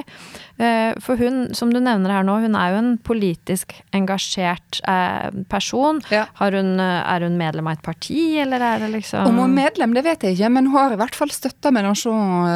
Eh, 0.58 0.93
for 1.04 1.19
hun, 1.19 1.54
som 1.58 1.71
du 1.73 1.80
nevner 1.80 2.13
her 2.13 2.28
nå, 2.28 2.38
hun 2.45 2.58
er 2.58 2.73
jo 2.73 2.82
en 2.82 2.93
politisk 3.04 3.76
engasjert 3.95 4.82
eh, 4.88 5.30
person. 5.52 6.02
Ja. 6.13 6.26
Hun, 6.39 6.78
er 6.80 7.26
hun 7.26 7.38
medlem 7.39 7.67
av 7.69 7.78
et 7.78 7.86
parti, 7.86 8.21
eller 8.41 8.63
er 8.63 8.86
det 8.86 8.91
liksom 8.95 9.28
Om 9.28 9.41
hun 9.41 9.50
er 9.50 9.56
medlem, 9.67 9.95
det 9.97 10.06
vet 10.08 10.26
jeg 10.26 10.38
ikke, 10.38 10.52
men 10.58 10.69
hun 10.71 10.78
har 10.78 10.95
i 10.95 11.02
hvert 11.02 11.17
fall 11.17 11.34
støtta 11.34 11.73
Mélenchon 11.76 12.47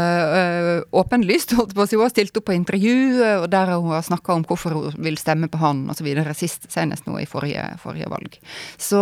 åpenlyst. 0.96 1.56
Holdt 1.60 1.76
på 1.76 1.84
å 1.84 1.90
si. 1.90 1.98
Hun 2.00 2.06
har 2.06 2.14
stilt 2.14 2.38
opp 2.40 2.48
på 2.50 2.56
intervju, 2.56 2.98
og 3.42 3.48
der 3.52 3.74
hun 3.76 3.92
har 3.96 4.06
snakka 4.06 4.38
om 4.38 4.48
hvorfor 4.48 4.76
hun 4.78 5.00
vil 5.04 5.20
stemme 5.20 5.52
på 5.52 5.62
han 5.62 5.86
osv. 5.92 6.10
Senest 6.42 7.08
nå 7.08 7.20
i 7.22 7.28
forrige, 7.30 7.64
forrige 7.82 8.10
valg. 8.12 8.38
Så 8.82 9.02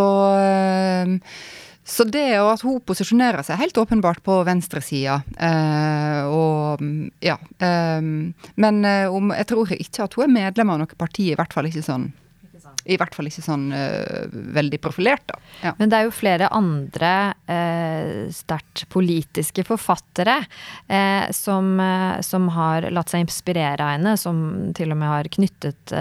så 1.90 2.06
det 2.06 2.38
at 2.38 2.62
hun 2.66 2.80
posisjonerer 2.86 3.44
seg 3.46 3.60
helt 3.60 3.78
åpenbart 3.82 4.22
på 4.26 4.38
venstresida, 4.48 5.20
eh, 5.42 6.22
og 6.30 6.84
ja 7.26 7.38
eh, 7.66 8.02
Men 8.56 8.82
eh, 8.86 9.10
om, 9.10 9.34
jeg 9.34 9.50
tror 9.50 9.74
ikke 9.74 10.06
at 10.06 10.18
hun 10.18 10.28
er 10.28 10.36
medlem 10.36 10.74
av 10.74 10.84
noe 10.84 11.00
parti, 11.00 11.32
i 11.32 11.38
hvert 11.40 11.56
fall 11.56 11.70
ikke 11.70 11.86
sånn 11.86 12.12
i 12.90 12.98
hvert 13.00 13.16
fall 13.16 13.30
ikke 13.30 13.44
sånn 13.46 13.70
uh, 13.74 14.26
veldig 14.56 14.80
profilert, 14.82 15.26
da. 15.30 15.38
Ja. 15.64 15.74
Men 15.80 15.92
det 15.92 16.00
er 16.00 16.08
jo 16.08 16.16
flere 16.16 16.50
andre 16.56 17.12
uh, 17.50 18.30
sterkt 18.34 18.86
politiske 18.92 19.66
forfattere 19.68 20.40
uh, 20.42 21.30
som, 21.36 21.72
som, 22.26 22.48
har 22.56 22.88
latt 22.94 23.12
seg 23.12 23.26
inspirere 23.26 23.84
av 23.84 23.94
henne, 23.98 24.16
som 24.18 24.40
til 24.78 24.94
og 24.94 25.00
med 25.00 25.12
har 25.12 25.30
knyttet 25.30 25.92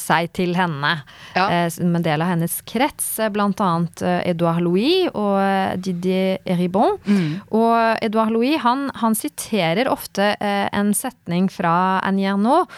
seg 0.00 0.30
til 0.34 0.54
henne 0.56 0.90
ja. 1.36 1.68
som 1.70 1.92
en 1.94 2.04
del 2.04 2.22
av 2.24 2.32
hennes 2.32 2.54
krets. 2.66 3.06
Blant 3.34 3.60
annet 3.62 4.02
Edouard 4.24 4.64
Louis 4.64 5.06
og 5.12 5.78
Didier 5.82 6.40
Ribon. 6.58 6.96
Mm. 7.04 7.42
Og 7.54 8.02
Edouard 8.02 8.34
Louis 8.34 8.58
han, 8.64 8.88
han 8.98 9.16
siterer 9.18 9.90
ofte 9.92 10.32
en 10.40 10.92
setning 10.96 11.48
fra 11.52 12.00
Annie 12.06 12.30
Ernaux, 12.32 12.70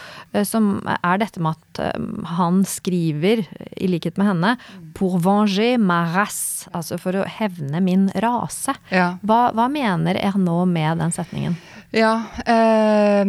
som 0.48 0.76
er 0.96 1.22
dette 1.22 1.42
med 1.44 1.56
at 1.56 2.34
han 2.36 2.64
skriver 2.68 3.44
i 3.76 3.88
likhet 3.88 4.16
med 4.16 4.26
henne, 4.26 4.56
'pour 4.94 5.18
venger 5.18 5.78
ma 5.78 6.04
race', 6.14 6.68
altså 6.72 6.98
for 6.98 7.12
å 7.12 7.24
hevne 7.26 7.80
min 7.80 8.10
rase. 8.14 8.74
Ja. 8.90 9.18
Hva, 9.22 9.52
hva, 9.52 9.68
mener 9.68 10.18
nå 10.38 10.64
med 10.66 10.98
den 10.98 11.12
setningen? 11.12 11.56
Ja, 11.90 12.22
eh, 12.46 13.24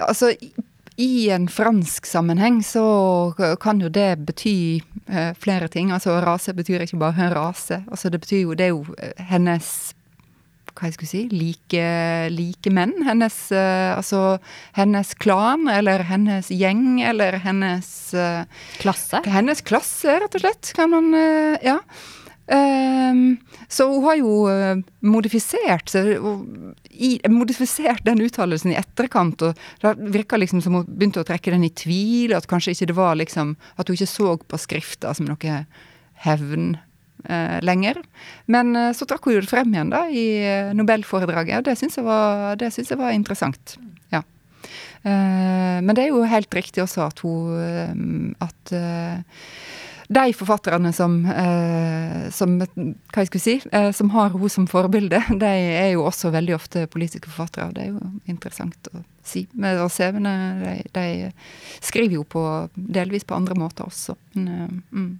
altså 0.00 0.32
i 0.96 1.30
en 1.30 1.48
fransk 1.48 2.06
sammenheng 2.06 2.62
så 2.64 3.34
kan 3.60 3.80
jo 3.80 3.88
det 3.88 4.16
bety 4.26 4.80
eh, 5.08 5.34
flere 5.36 5.68
ting. 5.68 5.92
Altså 5.92 6.20
rase 6.24 6.54
betyr 6.56 6.86
ikke 6.86 7.00
bare 7.00 7.26
en 7.26 7.34
rase. 7.34 7.82
Altså 7.90 8.10
det 8.10 8.20
betyr 8.20 8.40
jo 8.40 8.54
Det 8.54 8.64
er 8.64 8.72
jo 8.72 8.84
eh, 8.98 9.12
hennes 9.28 9.94
hva 10.76 10.90
jeg 10.90 10.96
skulle 10.96 11.10
si, 11.10 11.22
like, 11.32 11.86
like 12.32 12.72
menn. 12.72 12.94
Hennes, 13.06 13.38
uh, 13.54 13.96
altså, 13.96 14.38
hennes 14.76 15.14
klan, 15.22 15.66
eller 15.72 16.04
hennes 16.10 16.50
gjeng, 16.52 17.00
eller 17.04 17.40
hennes 17.44 17.88
uh, 18.16 18.44
Klasse? 18.82 19.22
Hennes 19.30 19.64
klasse, 19.66 20.20
rett 20.22 20.38
og 20.38 20.44
slett, 20.44 20.72
kan 20.76 20.92
man 20.92 21.10
uh, 21.16 21.56
Ja. 21.64 21.80
Um, 22.46 23.40
så 23.66 23.88
hun 23.90 24.04
har 24.04 24.14
jo 24.20 24.34
modifisert 25.02 25.90
i, 25.98 27.08
modifisert 27.26 28.04
den 28.06 28.22
uttalelsen 28.22 28.70
i 28.70 28.76
etterkant, 28.78 29.42
og 29.42 29.58
det 29.82 30.12
virka 30.14 30.38
liksom 30.38 30.62
som 30.62 30.76
hun 30.78 30.86
begynte 30.86 31.24
å 31.24 31.26
trekke 31.26 31.50
den 31.50 31.66
i 31.66 31.72
tvil, 31.74 32.36
at 32.38 32.46
kanskje 32.46 32.76
ikke 32.76 32.88
det 32.92 32.96
var 33.00 33.18
liksom 33.18 33.56
At 33.74 33.90
hun 33.90 33.98
ikke 33.98 34.12
så 34.12 34.36
på 34.38 34.60
skrifta 34.62 35.10
som 35.18 35.26
noe 35.26 35.56
hevn 36.22 36.76
eh, 37.28 37.58
lenger. 37.64 38.00
Men 38.46 38.76
eh, 38.76 38.92
så 38.96 39.06
trakk 39.08 39.28
hun 39.28 39.38
det 39.38 39.50
frem 39.50 39.74
igjen 39.74 39.92
da 39.92 40.06
i 40.10 40.26
eh, 40.42 40.74
Nobelforedraget, 40.76 41.60
og 41.60 41.68
det 41.68 41.76
syns 41.78 41.98
jeg, 41.98 42.90
jeg, 42.90 43.00
var 43.00 43.14
interessant. 43.14 43.76
Ja. 44.14 44.22
Eh, 45.02 45.78
men 45.82 45.94
det 45.96 46.06
er 46.06 46.14
jo 46.14 46.26
helt 46.28 46.54
riktig 46.54 46.84
også 46.84 47.08
at 47.08 47.24
hun 47.26 48.34
eh, 48.36 48.46
At 48.46 48.76
de 50.06 50.30
forfatterne 50.38 50.92
som, 50.94 51.16
som 52.30 52.52
hva 52.62 53.22
jeg 53.24 53.26
skulle 53.26 53.42
si, 53.42 53.54
som 53.98 54.12
har 54.14 54.36
hun 54.38 54.52
som 54.54 54.68
forbilde, 54.70 55.18
de 55.42 55.48
er 55.50 55.88
jo 55.96 56.04
også 56.06 56.30
veldig 56.30 56.54
ofte 56.54 56.84
politiske 56.86 57.26
forfattere. 57.26 57.72
Det 57.74 57.82
er 57.82 57.88
jo 57.90 58.12
interessant 58.30 58.86
å 58.92 59.02
si. 59.26 59.48
Men 59.58 59.82
Sevene 59.90 60.36
de, 60.60 60.76
de, 60.94 61.32
skriver 61.82 62.20
jo 62.20 62.22
på, 62.22 62.44
delvis 62.78 63.26
på 63.26 63.34
andre 63.34 63.58
måter 63.58 63.90
også. 63.90 64.14
Men, 64.38 64.84
mm. 64.94 65.10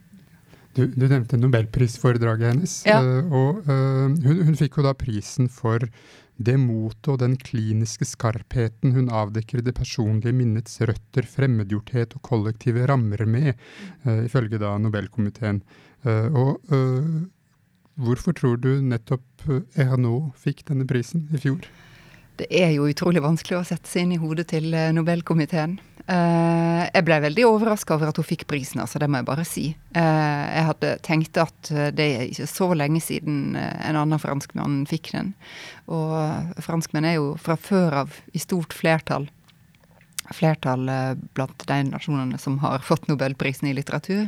Du, 0.76 0.84
du 0.92 1.06
nevnte 1.08 1.38
nobelprisforedraget 1.40 2.52
hennes. 2.52 2.76
Ja. 2.88 3.00
Uh, 3.00 3.32
og 3.32 3.64
uh, 3.68 4.12
hun, 4.12 4.42
hun, 4.44 4.56
fikk 4.58 4.76
jo 4.80 4.84
da 4.86 4.92
prisen 4.98 5.48
for 5.52 5.86
det 6.36 6.58
motet 6.60 7.08
og 7.14 7.22
den 7.22 7.38
kliniske 7.40 8.04
skarpheten 8.04 8.92
hun 8.92 9.08
avdekker 9.08 9.62
det 9.64 9.72
personlige 9.78 10.36
minnets 10.36 10.76
røtter, 10.84 11.24
fremmedgjorthet 11.24 12.12
og 12.18 12.24
kollektive 12.28 12.84
rammer 12.90 13.24
med, 13.24 13.54
uh, 14.04 14.20
ifølge 14.26 14.60
da 14.60 14.76
Nobelkomiteen. 14.78 15.62
og 16.06 16.60
hvorfor 17.96 18.34
tror 18.36 18.60
du 18.62 18.78
nettopp 18.84 19.48
Ernaud 19.74 20.36
fikk 20.38 20.60
denne 20.68 20.84
prisen 20.86 21.24
i 21.34 21.40
fjor? 21.40 21.64
Det 22.36 22.46
er 22.52 22.76
jo 22.76 22.86
utrolig 22.86 23.24
vanskelig 23.24 23.56
å 23.58 23.64
sette 23.66 23.90
seg 23.90 24.04
inn 24.04 24.12
i 24.14 24.20
hodet 24.20 24.46
til 24.52 24.76
Nobelkomiteen. 24.94 25.80
Uh, 26.06 26.86
jeg 26.86 27.02
ble 27.02 27.16
veldig 27.24 27.44
overraska 27.48 27.96
over 27.96 28.12
at 28.12 28.18
hun 28.20 28.26
fikk 28.28 28.44
prisen, 28.46 28.78
altså, 28.78 29.00
det 29.02 29.08
må 29.10 29.18
jeg 29.18 29.26
bare 29.26 29.46
si. 29.48 29.64
Uh, 29.96 30.44
jeg 30.54 30.66
hadde 30.68 30.90
tenkt 31.02 31.40
at 31.42 31.70
det 31.98 32.06
er 32.06 32.26
ikke 32.28 32.46
så 32.50 32.68
lenge 32.78 33.02
siden 33.02 33.56
en 33.58 33.98
annen 33.98 34.22
franskmann 34.22 34.84
fikk 34.86 35.10
den. 35.16 35.32
Og 35.90 36.62
franskmenn 36.62 37.08
er 37.10 37.18
jo 37.18 37.32
fra 37.42 37.58
før 37.58 38.04
av 38.04 38.20
i 38.34 38.42
stort 38.42 38.76
flertall 38.76 39.26
flertall 40.34 40.88
blant 41.38 41.60
de 41.68 41.74
nasjonene 41.86 42.38
som 42.42 42.56
har 42.58 42.80
fått 42.82 43.04
nobelprisen 43.06 43.68
i 43.70 43.74
litteratur. 43.76 44.24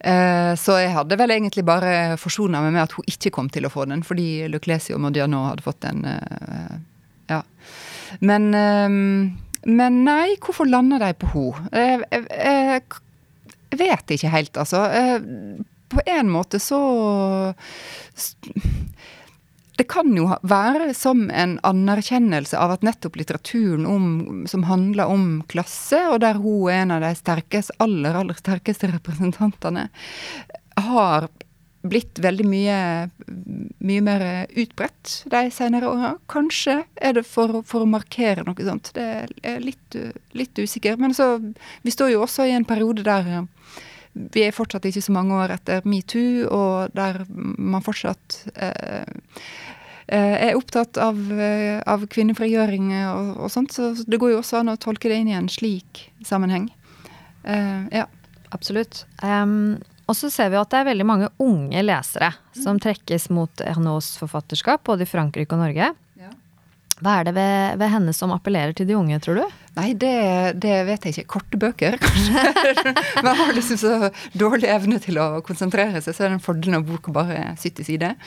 Så 0.00 0.76
jeg 0.80 0.94
hadde 0.94 1.18
vel 1.20 1.34
egentlig 1.34 1.66
bare 1.68 2.16
forsona 2.16 2.62
meg 2.64 2.72
med 2.72 2.86
at 2.86 2.94
hun 2.96 3.04
ikke 3.12 3.34
kom 3.36 3.50
til 3.52 3.68
å 3.68 3.72
få 3.74 3.84
den, 3.90 4.00
fordi 4.08 4.48
Luclesio 4.48 4.96
Modiano 4.96 5.42
hadde 5.50 5.66
fått 5.66 5.84
den. 5.84 6.00
ja. 7.28 7.42
Men 8.24 8.48
men 9.64 10.02
nei, 10.06 10.34
hvorfor 10.42 10.68
lander 10.68 11.02
de 11.02 11.12
på 11.18 11.32
ho? 11.34 11.46
Jeg, 11.70 12.02
jeg, 12.10 12.26
jeg, 12.30 12.82
jeg 13.72 13.80
vet 13.82 14.14
ikke 14.16 14.32
helt, 14.32 14.56
altså. 14.58 14.84
Eh, 14.90 15.18
på 15.92 16.02
en 16.08 16.30
måte 16.32 16.58
så 16.62 16.80
det 19.76 19.86
kan 19.88 20.12
jo 20.16 20.28
være 20.46 20.92
som 20.96 21.24
en 21.32 21.56
anerkjennelse 21.66 22.58
av 22.60 22.74
at 22.74 22.84
nettopp 22.86 23.16
litteraturen 23.18 23.86
om, 23.88 24.06
som 24.48 24.66
handler 24.68 25.10
om 25.10 25.26
klasse, 25.50 25.98
og 26.12 26.20
der 26.24 26.40
hun 26.40 26.68
er 26.70 26.82
en 26.82 26.94
av 26.98 27.06
de 27.06 27.12
sterkeste, 27.16 27.76
aller, 27.82 28.18
aller 28.20 28.38
sterkeste 28.38 28.92
representantene, 28.92 29.88
har 30.76 31.28
blitt 31.82 32.20
veldig 32.22 32.44
mye, 32.46 32.76
mye 33.82 34.02
mer 34.04 34.24
utbredt 34.58 35.22
de 35.32 35.42
senere 35.54 35.90
åra. 35.90 36.12
Kanskje 36.30 36.82
er 36.94 37.16
det 37.18 37.24
for, 37.26 37.62
for, 37.66 37.82
å 37.82 37.90
markere 37.90 38.44
noe 38.46 38.66
sånt. 38.66 38.92
Det 38.94 39.08
er 39.42 39.64
litt, 39.64 39.98
litt 40.38 40.58
usikker. 40.58 41.00
Men 41.02 41.14
så, 41.16 41.34
vi 41.82 41.94
står 41.94 42.14
jo 42.14 42.22
også 42.26 42.46
i 42.46 42.54
en 42.54 42.68
periode 42.68 43.04
der 43.06 43.44
vi 44.12 44.44
er 44.44 44.54
fortsatt 44.54 44.84
ikke 44.88 45.02
så 45.04 45.14
mange 45.14 45.36
år 45.40 45.54
etter 45.54 45.86
metoo, 45.88 46.46
og 46.52 46.92
der 46.96 47.22
man 47.30 47.84
fortsatt 47.84 48.42
eh, 48.52 49.06
eh, 50.06 50.34
er 50.48 50.58
opptatt 50.58 51.00
av, 51.00 51.16
eh, 51.32 51.80
av 51.88 52.04
kvinnefrigjøring 52.12 52.92
og, 53.06 53.30
og, 53.38 53.48
sånt. 53.54 53.72
Så 53.72 53.94
det 54.04 54.20
går 54.20 54.34
jo 54.34 54.42
også 54.42 54.60
an 54.60 54.74
å 54.74 54.80
tolke 54.80 55.08
det 55.08 55.22
inn 55.22 55.32
i 55.32 55.38
en 55.38 55.48
slik 55.52 56.06
sammenheng. 56.28 56.68
Eh, 57.44 57.88
ja. 58.02 58.08
Absolutt. 58.52 59.06
Um, 59.24 59.80
og 60.12 60.18
så 60.18 60.28
ser 60.28 60.50
vi 60.52 60.60
at 60.60 60.68
det 60.68 60.76
er 60.82 60.90
veldig 60.90 61.08
mange 61.08 61.28
unge 61.40 61.82
lesere 61.84 62.34
som 62.52 62.76
trekkes 62.82 63.30
mot 63.32 63.62
Ernauds 63.64 64.12
forfatterskap, 64.20 64.82
både 64.84 65.06
i 65.06 65.08
Frankrike 65.08 65.56
og 65.56 65.62
Norge. 65.64 65.88
Hva 67.02 67.14
er 67.18 67.26
det 67.26 67.32
ved, 67.34 67.78
ved 67.80 67.90
henne 67.90 68.12
som 68.14 68.34
appellerer 68.34 68.76
til 68.76 68.86
de 68.90 68.94
unge, 68.98 69.16
tror 69.24 69.40
du? 69.40 69.61
Nei, 69.72 69.94
det, 69.96 70.12
det, 70.60 70.72
vet 70.84 71.06
jeg 71.06 71.14
ikke. 71.14 71.28
Korte 71.38 71.58
bøker, 71.60 71.94
kanskje. 72.00 72.92
Man 73.24 73.38
har 73.38 73.52
liksom 73.56 73.78
så 73.80 74.10
dårlig 74.36 74.68
evne 74.68 74.98
til 75.00 75.16
å 75.16 75.40
konsentrere 75.46 76.02
seg, 76.04 76.12
så 76.12 76.26
er 76.26 76.32
det 76.32 76.36
en 76.36 76.44
fordel 76.44 76.74
når 76.74 76.84
boka 76.90 77.14
bare 77.14 77.38
er 77.38 77.54
70 77.56 77.88
sider. 77.88 78.18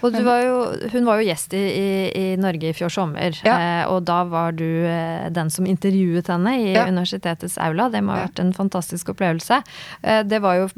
Og 0.00 0.16
var 0.24 0.40
jo, 0.40 0.54
hun 0.94 1.04
var 1.04 1.20
jo 1.20 1.26
gjest 1.28 1.52
i, 1.58 1.60
i, 1.60 1.88
i 2.16 2.24
Norge 2.40 2.70
i 2.70 2.76
fjor 2.76 2.92
sommer, 2.94 3.36
ja. 3.44 3.56
eh, 3.58 3.82
og 3.92 4.06
da 4.08 4.22
var 4.30 4.56
du 4.56 4.64
eh, 4.64 5.26
den 5.34 5.52
som 5.52 5.68
intervjuet 5.68 6.30
henne 6.32 6.54
i 6.62 6.72
ja. 6.72 6.86
universitetets 6.88 7.58
aula. 7.60 7.90
Det 7.92 8.00
må 8.04 8.16
ha 8.16 8.24
vært 8.24 8.40
en 8.40 8.54
fantastisk 8.56 9.12
opplevelse. 9.12 9.60
Eh, 10.00 10.22
det 10.24 10.40
var 10.44 10.62
jo 10.62 10.70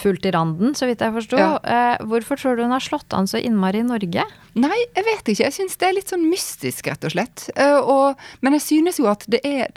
fullt 0.00 0.26
i 0.26 0.34
randen, 0.34 0.74
så 0.74 0.90
vidt 0.90 1.06
jeg 1.06 1.14
forsto. 1.20 1.38
Ja. 1.38 1.54
Hvorfor 2.02 2.40
tror 2.40 2.58
du 2.58 2.64
hun 2.64 2.74
har 2.74 2.82
slått 2.82 3.14
an 3.14 3.30
så 3.30 3.38
innmari 3.38 3.84
i 3.84 3.86
Norge? 3.86 4.26
Nei, 4.56 4.76
jeg 4.96 5.06
vet 5.06 5.30
ikke. 5.30 5.44
Jeg 5.44 5.54
syns 5.54 5.78
det 5.78 5.86
er 5.86 5.96
litt 6.00 6.10
sånn 6.10 6.26
mystisk, 6.26 6.90
rett 6.90 7.06
og 7.06 7.12
slett. 7.12 7.46
Og, 7.84 8.26
men 8.42 8.56
jeg 8.56 8.64
synes 8.64 8.98
jo 8.98 9.06
at 9.10 9.22
det 9.30 9.35
det 9.36 9.44
er 9.44 9.76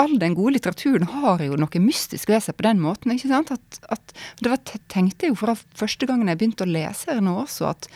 All 0.00 0.16
den 0.18 0.32
gode 0.34 0.56
litteraturen 0.56 1.04
har 1.12 1.42
jo 1.44 1.54
noe 1.60 1.80
mystisk 1.84 2.30
ved 2.32 2.40
seg 2.42 2.56
på 2.58 2.64
den 2.64 2.80
måten. 2.82 3.12
ikke 3.12 3.28
sant? 3.30 3.52
At, 3.54 3.76
at, 3.92 4.14
det 4.40 4.50
var, 4.50 4.62
tenkte 4.90 5.28
jeg 5.28 5.34
jo 5.34 5.38
fra 5.38 5.52
første 5.78 6.08
gangen 6.08 6.30
jeg 6.32 6.40
begynte 6.40 6.64
å 6.66 6.72
lese 6.72 7.18
nå 7.22 7.36
også, 7.44 7.68
at 7.70 7.86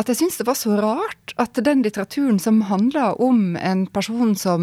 at 0.00 0.08
jeg 0.08 0.18
syns 0.22 0.38
det 0.40 0.46
var 0.48 0.56
så 0.58 0.76
rart 0.80 1.34
at 1.42 1.58
den 1.64 1.82
litteraturen 1.84 2.38
som 2.42 2.62
handler 2.66 3.20
om 3.22 3.56
en 3.56 3.86
person 3.86 4.34
som 4.38 4.62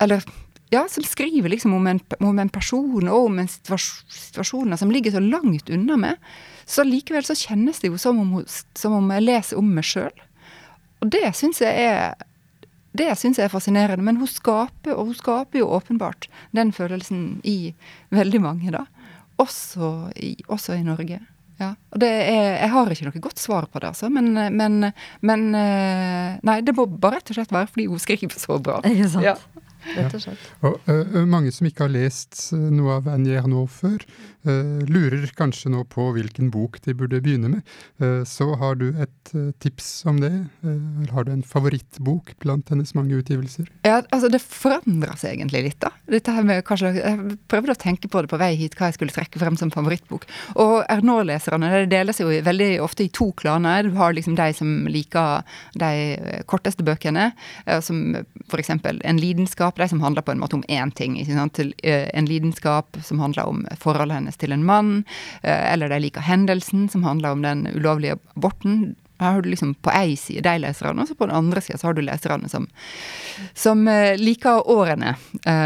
Eller 0.00 0.24
ja, 0.70 0.84
som 0.88 1.04
skriver 1.04 1.48
liksom 1.48 1.74
om 1.74 1.86
en, 1.86 2.00
om 2.20 2.38
en 2.38 2.50
person 2.52 3.08
og 3.08 3.28
om 3.30 3.38
en 3.40 3.48
situasjon 3.48 4.76
som 4.76 4.90
ligger 4.92 5.14
så 5.14 5.22
langt 5.24 5.70
unna 5.72 5.96
meg, 5.96 6.18
så 6.68 6.84
likevel 6.84 7.24
så 7.24 7.36
kjennes 7.38 7.80
det 7.80 7.88
jo 7.88 8.00
som 8.00 8.18
om, 8.20 8.34
som 8.76 8.98
om 8.98 9.08
jeg 9.14 9.24
leser 9.24 9.60
om 9.60 9.70
meg 9.72 9.86
sjøl. 9.88 10.12
Og 11.00 11.08
det 11.14 11.30
syns 11.38 11.62
jeg 11.64 11.86
er 11.88 12.20
det 12.98 13.08
syns 13.18 13.40
jeg 13.40 13.48
er 13.48 13.52
fascinerende. 13.52 14.04
Men 14.04 14.20
hun 14.20 14.30
skaper, 14.30 14.94
og 14.94 15.10
hun 15.10 15.18
skaper 15.18 15.62
jo 15.62 15.70
åpenbart 15.78 16.28
den 16.56 16.72
følelsen 16.76 17.40
i 17.46 17.72
veldig 18.14 18.42
mange, 18.44 18.74
da. 18.74 18.84
Også 19.38 20.10
i, 20.16 20.34
også 20.48 20.78
i 20.78 20.86
Norge. 20.86 21.20
Ja. 21.58 21.72
Og 21.90 22.02
det 22.02 22.08
er, 22.08 22.52
jeg 22.60 22.70
har 22.70 22.92
ikke 22.94 23.08
noe 23.08 23.22
godt 23.22 23.40
svar 23.42 23.66
på 23.70 23.80
det, 23.82 23.90
altså. 23.90 24.10
Men, 24.14 24.30
men, 24.54 24.92
men 25.26 25.48
Nei, 25.50 26.60
det 26.62 26.74
må 26.76 26.86
bare 26.86 27.18
rett 27.18 27.32
og 27.32 27.38
slett 27.40 27.54
være 27.54 27.70
fordi 27.72 27.88
hun 27.90 28.02
skriver 28.02 28.38
så 28.38 28.60
bra. 28.62 28.78
Ikke 28.90 29.10
sant. 29.10 29.26
Ja. 29.26 29.64
Rett 29.94 30.14
og 30.14 30.22
slett. 30.22 30.46
Ja. 30.62 30.70
Og, 30.70 30.90
uh, 30.90 31.22
mange 31.28 31.52
som 31.54 31.68
ikke 31.68 31.86
har 31.86 31.92
lest 31.94 32.50
noe 32.52 32.98
av 32.98 33.08
Annie 33.12 33.38
Ernaux 33.38 33.70
før, 33.80 34.02
lurer 34.88 35.26
kanskje 35.38 35.72
nå 35.72 35.84
på 35.92 36.10
hvilken 36.16 36.50
bok 36.54 36.80
de 36.84 36.94
burde 36.96 37.20
begynne 37.24 37.50
med. 37.52 37.74
Uh, 38.02 38.24
så 38.28 38.50
har 38.60 38.78
du 38.80 38.90
et 38.96 39.14
tips 39.60 40.06
om 40.08 40.20
det? 40.22 40.32
har 41.12 41.24
du 41.24 41.32
en 41.32 41.42
favorittbok 41.44 42.32
blant 42.42 42.70
hennes 42.72 42.94
mange 42.96 43.16
utgivelser? 43.18 43.68
Ja, 43.84 44.00
altså 44.14 44.30
Det 44.32 44.40
forandrer 44.40 45.16
seg 45.20 45.36
egentlig 45.36 45.62
litt, 45.66 45.78
da. 45.82 45.90
Dette 46.08 46.32
her 46.32 46.46
med 46.46 46.62
kanskje, 46.66 46.94
Jeg 46.96 47.36
prøvde 47.50 47.74
å 47.74 47.78
tenke 47.78 48.08
på 48.08 48.22
det 48.24 48.30
på 48.32 48.40
vei 48.40 48.54
hit, 48.56 48.76
hva 48.78 48.88
jeg 48.88 48.98
skulle 48.98 49.14
trekke 49.14 49.40
frem 49.40 49.56
som 49.60 49.72
favorittbok. 49.74 50.24
Og 50.56 50.74
Ernaux-leserne 50.88 51.70
det 51.74 51.90
deler 51.92 52.16
seg 52.16 52.28
jo 52.28 52.44
veldig 52.46 52.70
ofte 52.84 53.04
i 53.04 53.12
to 53.12 53.30
klaner. 53.36 53.84
Du 53.84 53.96
har 53.98 54.16
liksom 54.16 54.36
de 54.38 54.48
som 54.56 54.88
liker 54.88 55.44
de 55.78 56.42
korteste 56.48 56.84
bøkene, 56.86 57.30
som 57.84 58.16
f.eks. 58.48 58.72
En 58.78 59.20
lidenskap 59.20 59.78
de 59.78 59.88
som 59.90 60.02
handler 60.04 60.24
på 60.24 60.32
en 60.34 60.42
måte 60.42 60.58
om 60.58 60.64
én 60.68 60.92
ting. 60.94 61.18
Til, 61.54 61.74
en 61.84 62.28
lidenskap 62.28 62.98
som 63.04 63.20
handler 63.22 63.48
om 63.50 63.64
forholdet 63.80 64.20
hennes 64.20 64.37
til 64.40 64.54
en 64.54 64.64
mann. 64.66 65.02
Uh, 65.42 65.72
eller 65.72 65.92
de 65.92 66.00
liker 66.06 66.24
hendelsen, 66.24 66.88
som 66.92 67.06
handler 67.06 67.36
om 67.36 67.44
den 67.46 67.66
ulovlige 67.74 68.18
aborten. 68.36 68.94
Her 69.18 69.34
har 69.34 69.42
du 69.42 69.50
liksom 69.50 69.74
på 69.82 69.90
ei 69.98 70.14
side 70.16 70.44
de 70.46 70.60
leserne, 70.62 71.02
og 71.02 71.08
så 71.10 71.16
på 71.18 71.26
den 71.26 71.34
andre 71.34 71.62
sida 71.64 71.80
har 71.82 71.96
du 71.96 72.04
leserne 72.06 72.50
som, 72.50 72.68
som 73.54 73.82
uh, 73.90 74.14
liker 74.18 74.62
årene, 74.70 75.16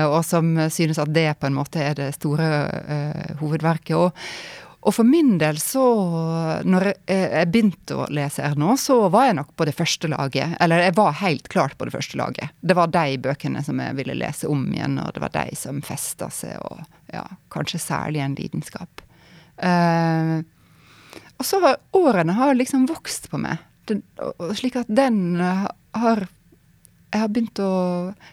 og 0.08 0.22
som 0.24 0.54
synes 0.72 1.00
at 1.02 1.12
det 1.12 1.28
på 1.40 1.50
en 1.50 1.58
måte 1.58 1.82
er 1.84 1.98
det 1.98 2.14
store 2.16 2.48
hovedverket. 3.40 3.96
Og, 3.98 4.16
og 4.82 4.94
for 4.96 5.06
min 5.06 5.36
del, 5.38 5.58
så 5.62 5.82
Når 6.64 6.86
jeg 7.06 7.50
begynte 7.52 7.96
å 7.96 8.06
lese 8.10 8.42
her 8.42 8.56
nå, 8.58 8.74
så 8.80 8.96
var 9.12 9.28
jeg 9.28 9.36
nok 9.38 9.52
på 9.56 9.66
det 9.68 9.76
første 9.78 10.08
laget. 10.10 10.56
Eller 10.60 10.82
jeg 10.82 10.96
var 10.96 11.12
helt 11.20 11.48
klart 11.52 11.76
på 11.78 11.86
det 11.86 11.94
første 11.94 12.18
laget. 12.18 12.50
Det 12.60 12.74
var 12.74 12.90
de 12.90 13.18
bøkene 13.22 13.62
som 13.62 13.78
jeg 13.82 13.94
ville 14.00 14.18
lese 14.18 14.50
om 14.50 14.64
igjen, 14.72 14.98
og 14.98 15.12
det 15.14 15.22
var 15.22 15.34
de 15.36 15.54
som 15.58 15.78
festa 15.86 16.30
seg, 16.34 16.58
og 16.66 16.82
ja, 17.12 17.24
kanskje 17.52 17.80
særlig 17.82 18.22
en 18.24 18.36
lidenskap. 18.38 19.04
Uh, 19.62 20.40
og 21.38 21.46
så 21.46 21.60
har 21.62 21.80
årene 21.96 22.34
har 22.38 22.56
liksom 22.56 22.86
vokst 22.90 23.28
på 23.30 23.40
meg, 23.40 23.60
den, 23.90 24.02
slik 24.56 24.78
at 24.78 24.90
den 24.90 25.36
har 25.42 26.28
Jeg 27.12 27.20
har 27.20 27.28
begynt 27.28 27.58
å 27.60 27.72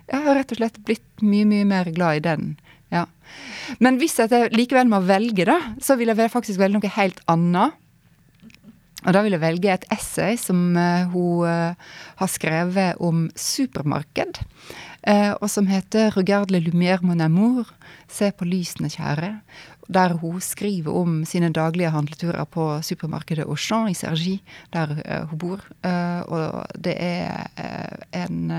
Jeg 0.07 0.21
har 0.23 0.37
rett 0.37 0.51
og 0.53 0.59
slett 0.61 0.77
blitt 0.85 1.23
mye, 1.25 1.47
mye 1.49 1.65
mer 1.67 1.89
glad 1.91 2.19
i 2.19 2.25
den 2.29 2.51
ja. 2.93 3.05
Men 3.77 3.99
hvis 4.01 4.17
jeg 4.17 4.49
likevel 4.55 4.89
må 4.89 5.01
velge, 5.05 5.45
da, 5.45 5.59
så 5.81 5.97
vil 5.99 6.09
jeg 6.09 6.33
faktisk 6.33 6.61
velge 6.61 6.79
noe 6.79 6.93
helt 6.95 7.21
annet. 7.29 7.77
Og 9.05 9.13
da 9.15 9.21
vil 9.23 9.35
jeg 9.37 9.43
velge 9.43 9.71
et 9.71 9.85
essay 9.93 10.35
som 10.39 10.73
uh, 10.75 11.05
hun 11.13 11.45
har 12.19 12.31
skrevet 12.31 12.99
om 12.99 13.27
supermarked. 13.37 14.41
Uh, 15.07 15.33
og 15.39 15.49
som 15.49 15.67
heter 15.67 16.11
'Regarde 16.11 16.51
le 16.51 16.59
lumière 16.59 17.01
mon 17.01 17.21
amour'. 17.21 17.71
Se 18.07 18.31
på 18.31 18.45
lysene, 18.45 18.89
kjære 18.89 19.39
der 19.89 20.13
hun 20.21 20.37
skriver 20.41 20.93
om 20.93 21.25
sine 21.25 21.49
daglige 21.49 21.89
handleturer 21.89 22.45
på 22.45 22.81
supermarkedet 22.85 23.47
Auchan 23.49 23.89
i 23.89 23.95
Sergi, 23.97 24.35
der 24.73 24.91
uh, 24.91 25.29
hun 25.29 25.39
bor. 25.39 25.63
Uh, 25.81 26.21
og 26.29 26.65
det 26.77 26.93
er 26.99 27.47
en 28.13 28.51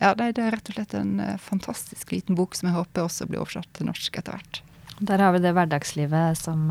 Ja, 0.00 0.14
det 0.14 0.38
er 0.38 0.52
rett 0.54 0.68
og 0.68 0.74
slett 0.74 0.94
en 0.94 1.20
fantastisk 1.38 2.12
liten 2.12 2.34
bok 2.34 2.54
som 2.54 2.68
jeg 2.68 2.76
håper 2.76 3.02
også 3.02 3.26
blir 3.26 3.42
oversatt 3.42 3.68
til 3.74 3.86
norsk 3.86 4.18
etter 4.18 4.32
hvert. 4.36 4.62
Der 5.00 5.18
har 5.18 5.32
vi 5.32 5.42
det 5.42 5.52
hverdagslivet 5.52 6.38
som 6.38 6.70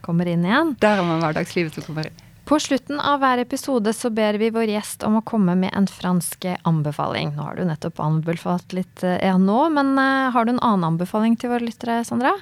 kommer 0.00 0.28
inn 0.30 0.44
igjen. 0.44 0.76
Der 0.80 0.96
har 1.00 1.06
man 1.06 1.22
hverdagslivet 1.22 1.74
som 1.74 1.86
kommer 1.86 2.06
inn. 2.06 2.23
På 2.44 2.58
slutten 2.60 3.00
av 3.00 3.22
hver 3.22 3.40
episode 3.40 3.92
så 3.96 4.10
ber 4.12 4.36
vi 4.40 4.50
vår 4.52 4.68
gjest 4.74 5.04
om 5.06 5.16
å 5.16 5.24
komme 5.24 5.54
med 5.56 5.72
en 5.72 5.86
fransk 5.88 6.44
anbefaling. 6.62 7.32
Nå 7.36 7.46
har 7.46 7.56
du 7.56 7.64
nettopp 7.64 8.02
anbefalt 8.04 8.76
litt 8.76 9.00
ja 9.02 9.38
nå, 9.40 9.62
men 9.72 9.96
har 9.96 10.44
du 10.44 10.52
en 10.52 10.60
annen 10.60 10.92
anbefaling 10.92 11.38
til 11.40 11.54
våre 11.54 11.64
lyttere, 11.64 12.02
Sandra? 12.04 12.34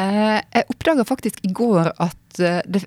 Eh, 0.00 0.40
jeg 0.40 0.68
oppdaga 0.72 1.04
faktisk 1.04 1.42
i 1.44 1.52
går 1.52 1.90
at 2.00 2.40
eh, 2.40 2.62
det, 2.64 2.86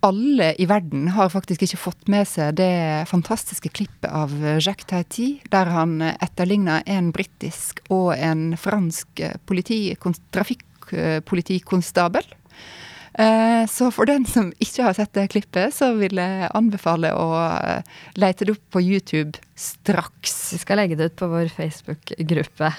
alle 0.00 0.54
i 0.56 0.64
verden 0.64 1.10
har 1.12 1.28
faktisk 1.32 1.66
ikke 1.66 1.80
fått 1.82 2.08
med 2.08 2.24
seg 2.28 2.56
det 2.56 3.04
fantastiske 3.10 3.68
klippet 3.76 4.08
av 4.08 4.32
Jacques 4.56 4.88
Tati, 4.88 5.42
der 5.52 5.68
han 5.68 6.00
etterligner 6.00 6.80
en 6.88 7.10
britisk 7.12 7.82
og 7.92 8.14
en 8.16 8.56
fransk 8.56 9.20
politi. 9.44 9.92
Eh, 13.18 13.66
så 13.70 13.90
for 13.94 14.08
den 14.08 14.26
som 14.28 14.52
ikke 14.62 14.86
har 14.86 14.96
sett 14.96 15.12
det 15.16 15.28
klippet, 15.32 15.74
så 15.74 15.92
vil 15.98 16.20
jeg 16.20 16.50
anbefale 16.56 17.12
å 17.16 17.28
lete 18.20 18.46
det 18.46 18.56
opp 18.56 18.76
på 18.76 18.82
YouTube 18.84 19.40
straks. 19.58 20.52
Vi 20.54 20.62
skal 20.62 20.82
legge 20.82 20.98
det 20.98 21.10
ut 21.10 21.18
på 21.20 21.30
vår 21.30 21.50
Facebook-gruppe. 21.54 22.72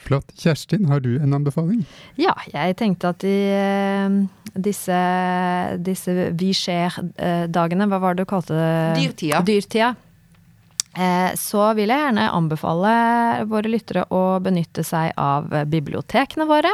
Flott. 0.00 0.30
Kjerstin, 0.40 0.86
har 0.88 1.02
du 1.04 1.18
en 1.20 1.34
anbefaling? 1.36 1.82
Ja, 2.16 2.32
jeg 2.48 2.78
tenkte 2.80 3.10
at 3.12 3.24
i 3.28 3.36
eh, 3.52 4.20
disse, 4.56 5.00
disse 5.84 6.30
Vichere-dagene, 6.40 7.88
hva 7.90 8.00
var 8.00 8.16
det 8.16 8.24
du 8.24 8.30
kalte 8.30 8.56
det? 8.56 8.70
Dyrtida. 9.02 9.42
Dyrtida. 9.46 9.92
Eh, 10.98 11.30
så 11.38 11.68
vil 11.78 11.92
jeg 11.92 12.02
gjerne 12.02 12.26
anbefale 12.34 12.92
våre 13.50 13.70
lyttere 13.70 14.02
å 14.10 14.40
benytte 14.42 14.82
seg 14.86 15.12
av 15.20 15.46
bibliotekene 15.70 16.48
våre 16.50 16.72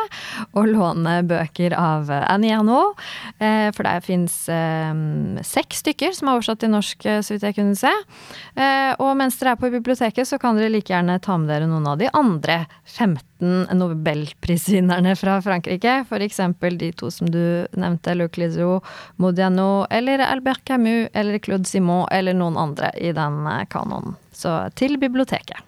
og 0.57 0.71
låne 0.71 1.19
bøker 1.29 1.77
av 1.77 2.09
Annie 2.17 2.55
Ernaux. 2.57 2.97
Eh, 3.39 3.69
for 3.77 3.85
der 3.85 4.05
fins 4.05 4.39
seks 5.47 5.83
stykker 5.85 6.15
som 6.17 6.31
er 6.31 6.39
oversatt 6.39 6.63
til 6.63 6.73
norsk, 6.73 7.09
så 7.21 7.35
vidt 7.35 7.45
jeg 7.47 7.57
kunne 7.59 7.77
se. 7.79 7.93
Og 9.03 9.13
mens 9.19 9.37
dere 9.41 9.55
er 9.55 9.61
på 9.61 9.71
biblioteket, 9.73 10.29
så 10.29 10.39
kan 10.41 10.57
dere 10.57 10.73
like 10.73 10.93
gjerne 10.93 11.19
ta 11.23 11.37
med 11.41 11.51
dere 11.51 11.69
noen 11.69 11.89
av 11.91 11.99
de 12.01 12.09
andre 12.17 12.63
15 12.85 13.36
nobelprisvinnerne 13.41 15.17
fra 15.17 15.43
Frankrike. 15.43 16.05
F.eks. 16.09 16.41
de 16.79 16.93
to 16.93 17.11
som 17.11 17.31
du 17.31 17.67
nevnte, 17.77 18.15
Luc 18.15 18.37
Lizou, 18.37 18.81
Modiano 19.17 19.87
eller 19.91 20.19
Albert 20.19 20.65
Camus 20.65 21.09
eller 21.13 21.39
Claude 21.39 21.69
Simon 21.69 22.07
eller 22.11 22.35
noen 22.35 22.57
andre 22.57 22.93
i 22.97 23.13
den 23.13 23.45
kanonen. 23.71 24.17
Så 24.33 24.71
til 24.75 24.99
biblioteket. 24.99 25.63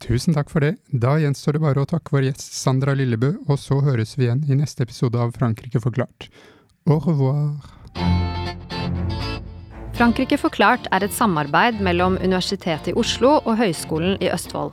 Tusen 0.00 0.32
takk 0.32 0.48
for 0.48 0.64
det. 0.64 0.78
Da 0.88 1.18
gjenstår 1.20 1.58
det 1.58 1.64
bare 1.66 1.82
å 1.82 1.88
takke 1.88 2.14
vår 2.14 2.30
gjest 2.30 2.54
Sandra 2.56 2.94
Lillebø, 2.96 3.34
og 3.48 3.58
så 3.60 3.82
høres 3.84 4.16
vi 4.16 4.24
igjen 4.26 4.46
i 4.48 4.56
neste 4.56 4.86
episode 4.86 5.20
av 5.20 5.34
Frankrike 5.36 5.82
forklart. 5.84 6.30
Au 6.88 6.96
revoir. 7.04 7.60
Frankrike 10.00 10.38
forklart 10.40 10.88
er 10.96 11.04
et 11.04 11.12
samarbeid 11.12 11.82
mellom 11.84 12.16
Universitetet 12.22 12.94
i 12.94 12.96
Oslo 12.96 13.34
og 13.42 13.58
Høgskolen 13.60 14.16
i 14.24 14.30
Østfold. 14.32 14.72